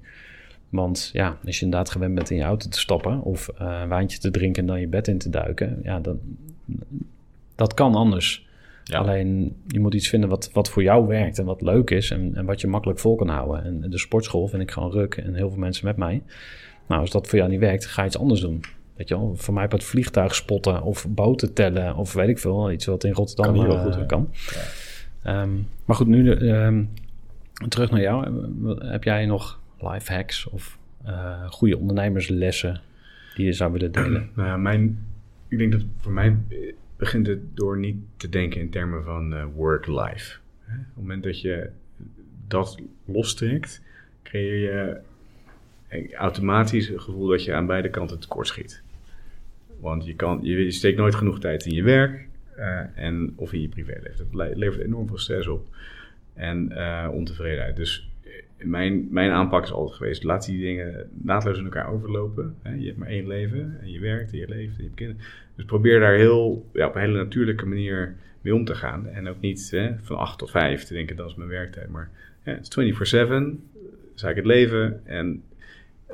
[0.70, 3.89] Want ja, als je inderdaad gewend bent in je auto te stappen of uh, een
[3.89, 6.20] wijntje te drinken en dan je bed in te duiken, ja, dan,
[7.55, 8.47] dat kan anders.
[8.84, 8.97] Ja.
[8.97, 12.36] Alleen je moet iets vinden wat, wat voor jou werkt en wat leuk is en,
[12.36, 13.64] en wat je makkelijk vol kan houden.
[13.64, 16.22] En de sportschool vind ik gewoon ruk en heel veel mensen met mij.
[16.88, 18.64] Nou, als dat voor jou niet werkt, ga je iets anders doen.
[18.96, 22.72] Weet je wel, voor mij het vliegtuig spotten of boten tellen of weet ik veel.
[22.72, 23.66] Iets wat in Rotterdam kan.
[23.66, 24.30] Uh, goed, kan.
[25.24, 25.41] Ja.
[25.41, 26.89] Um, maar goed, nu um,
[27.70, 28.46] terug naar jou.
[28.86, 32.82] Heb jij nog life hacks of uh, goede ondernemerslessen
[33.36, 34.30] die je zou willen delen?
[34.34, 35.06] nou ja, mijn,
[35.48, 36.38] ik denk dat voor mij
[36.98, 40.38] begint het door niet te denken in termen van uh, work-life.
[40.66, 41.70] Op het moment dat je
[42.48, 43.82] dat lostrekt,
[44.24, 45.02] creëer je
[46.16, 48.83] automatisch het gevoel dat je aan beide kanten tekort schiet.
[49.84, 52.28] Want je, kan, je steekt nooit genoeg tijd in je werk
[52.58, 54.28] uh, en, of in je privéleven.
[54.32, 55.68] Dat levert enorm veel stress op
[56.34, 57.76] en uh, ontevredenheid.
[57.76, 62.56] Dus eh, mijn, mijn aanpak is altijd geweest: laat die dingen naadloos in elkaar overlopen.
[62.62, 62.74] Hè?
[62.74, 65.22] Je hebt maar één leven en je werkt en je leeft en je hebt kinderen.
[65.56, 69.08] Dus probeer daar heel, ja, op een hele natuurlijke manier mee om te gaan.
[69.08, 71.90] En ook niet hè, van 8 tot 5 te denken dat is mijn werktijd.
[71.90, 72.10] Maar
[72.42, 73.34] het is 24-7,
[74.16, 75.02] is het leven.
[75.06, 75.44] En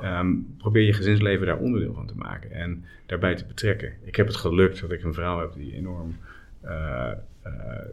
[0.04, 3.92] Um, probeer je gezinsleven daar onderdeel van te maken en daarbij te betrekken.
[4.02, 6.16] Ik heb het gelukt dat ik een vrouw heb die enorm
[6.64, 7.10] uh,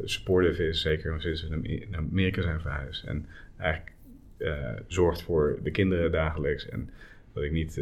[0.04, 3.04] supportive is, zeker sinds we in Amerika zijn verhuisd.
[3.04, 3.26] En
[3.58, 3.92] eigenlijk
[4.38, 6.70] uh, zorgt voor de kinderen dagelijks.
[6.70, 6.90] En
[7.34, 7.82] dat ik niet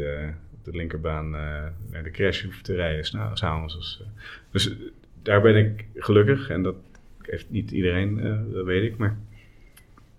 [0.52, 3.04] op de linkerbaan naar de crash hoef te rijden
[3.34, 4.02] s'avonds.
[4.50, 4.76] Dus,
[5.22, 6.76] daar ben ik gelukkig en dat
[7.20, 8.20] heeft niet iedereen,
[8.52, 8.96] dat weet ik.
[8.96, 9.16] Maar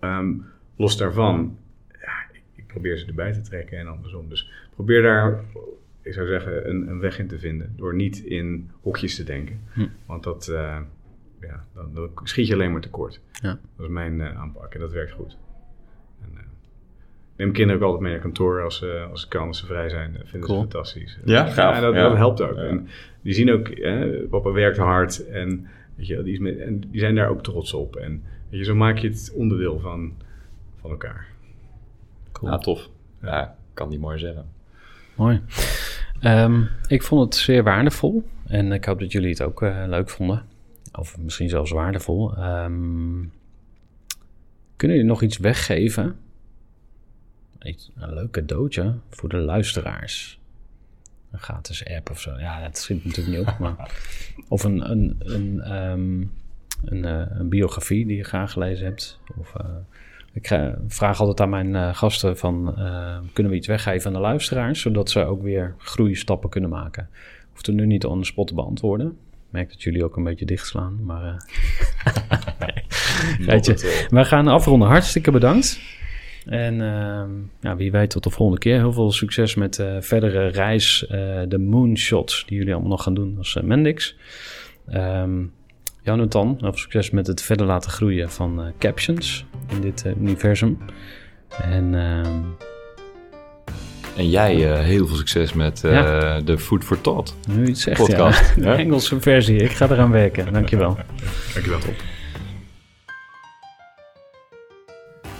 [0.00, 0.44] um,
[0.76, 1.58] los daarvan
[2.68, 4.28] probeer ze erbij te trekken en andersom.
[4.28, 5.44] Dus probeer daar,
[6.02, 7.72] ik zou zeggen, een, een weg in te vinden.
[7.76, 9.60] Door niet in hokjes te denken.
[9.72, 9.86] Hm.
[10.06, 10.78] Want dat, uh,
[11.40, 13.20] ja, dan, dan, schiet je alleen maar tekort.
[13.32, 13.58] Ja.
[13.76, 15.36] Dat is mijn uh, aanpak en dat werkt goed.
[16.22, 16.40] En, uh,
[17.36, 20.12] neem kinderen ook altijd mee naar kantoor als, als ze kan, als ze vrij zijn.
[20.12, 20.62] Dat vinden cool.
[20.62, 21.18] ze fantastisch.
[21.24, 21.74] Ja, gaaf.
[21.74, 22.56] Ja, dat, dat, helpt ook.
[22.56, 22.88] En
[23.22, 23.70] die zien ook,
[24.30, 25.66] papa werkt hard en,
[25.96, 27.96] weet je, die, is met, en die zijn daar ook trots op.
[27.96, 30.12] En weet je, zo maak je het onderdeel van,
[30.80, 31.36] van elkaar.
[32.40, 32.88] Ja, tof.
[33.22, 34.44] Ja, kan niet mooi zeggen.
[35.14, 35.42] Mooi.
[36.22, 38.28] Um, ik vond het zeer waardevol.
[38.46, 40.44] En ik hoop dat jullie het ook uh, leuk vonden.
[40.92, 42.38] Of misschien zelfs waardevol.
[42.38, 43.32] Um,
[44.76, 46.16] kunnen jullie nog iets weggeven?
[47.58, 50.40] Een leuk cadeautje voor de luisteraars.
[51.30, 52.38] een gratis app of zo.
[52.38, 53.58] Ja, dat schiet natuurlijk niet op.
[53.58, 53.92] Maar,
[54.48, 56.20] of een, een, een, ehm,
[56.84, 59.20] een, uh, een, biografie die je graag gelezen hebt.
[59.36, 59.66] Of, uh,
[60.40, 62.74] ik vraag altijd aan mijn uh, gasten van...
[63.32, 64.80] kunnen we iets weggeven aan de luisteraars...
[64.80, 67.08] zodat ze ook weer groeistappen kunnen maken.
[67.50, 69.06] Hoeft er nu niet on the spot te beantwoorden.
[69.06, 71.22] Ik merk dat jullie ook een beetje dichtslaan, maar...
[73.38, 74.88] je, we gaan afronden.
[74.88, 75.80] Hartstikke bedankt.
[76.48, 77.22] En uh,
[77.60, 78.76] ja, wie weet tot de volgende keer.
[78.76, 81.08] Heel veel succes met uh, verdere reis, uh,
[81.48, 84.16] de moonshots die jullie allemaal nog gaan doen als uh, Mendix.
[84.92, 85.52] Um,
[86.02, 90.78] Jonathan, heel veel succes met het verder laten groeien van captions in dit universum.
[91.62, 92.42] En, ehm,
[94.16, 96.40] en jij heel veel succes met ja.
[96.40, 98.52] de Food for Thought nu iets zegt, podcast.
[98.56, 98.62] Ja.
[98.62, 100.52] De Engelse versie, ik ga eraan werken.
[100.52, 100.96] Dankjewel.
[101.54, 101.94] Dankjewel, Top.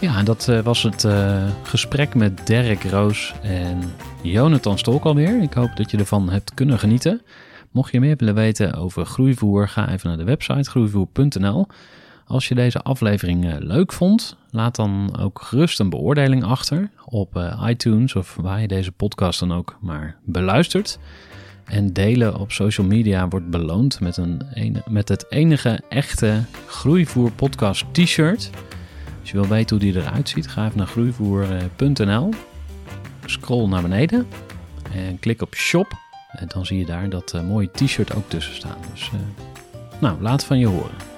[0.01, 3.79] Ja, dat uh, was het uh, gesprek met Derek Roos en
[4.23, 5.43] Jonathan Stolk alweer.
[5.43, 7.23] Ik hoop dat je ervan hebt kunnen genieten.
[7.71, 11.67] Mocht je meer willen weten over groeivoer, ga even naar de website groeivoer.nl.
[12.29, 17.55] Als je deze aflevering uh, leuk vond, laat dan ook gerust een beoordeling achter op
[17.67, 20.99] iTunes of waar je deze podcast dan ook maar beluistert.
[21.65, 24.43] En delen op social media wordt beloond met, een,
[24.89, 28.51] met het enige echte Groeivoer podcast t-shirt.
[29.21, 32.29] Als je wil weten hoe die eruit ziet, ga even naar groeivoer.nl.
[33.25, 34.27] Scroll naar beneden
[34.93, 35.93] en klik op shop.
[36.31, 38.79] En dan zie je daar dat mooie t-shirt ook tussen staan.
[38.93, 39.11] Dus
[40.01, 41.18] nou, laat van je horen.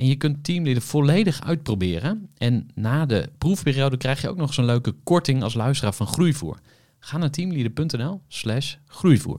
[0.00, 2.28] En je kunt Teamleader volledig uitproberen.
[2.38, 6.58] En na de proefperiode krijg je ook nog zo'n leuke korting als luisteraar van Groeivoer.
[6.98, 9.38] Ga naar teamleader.nl slash groeivoer.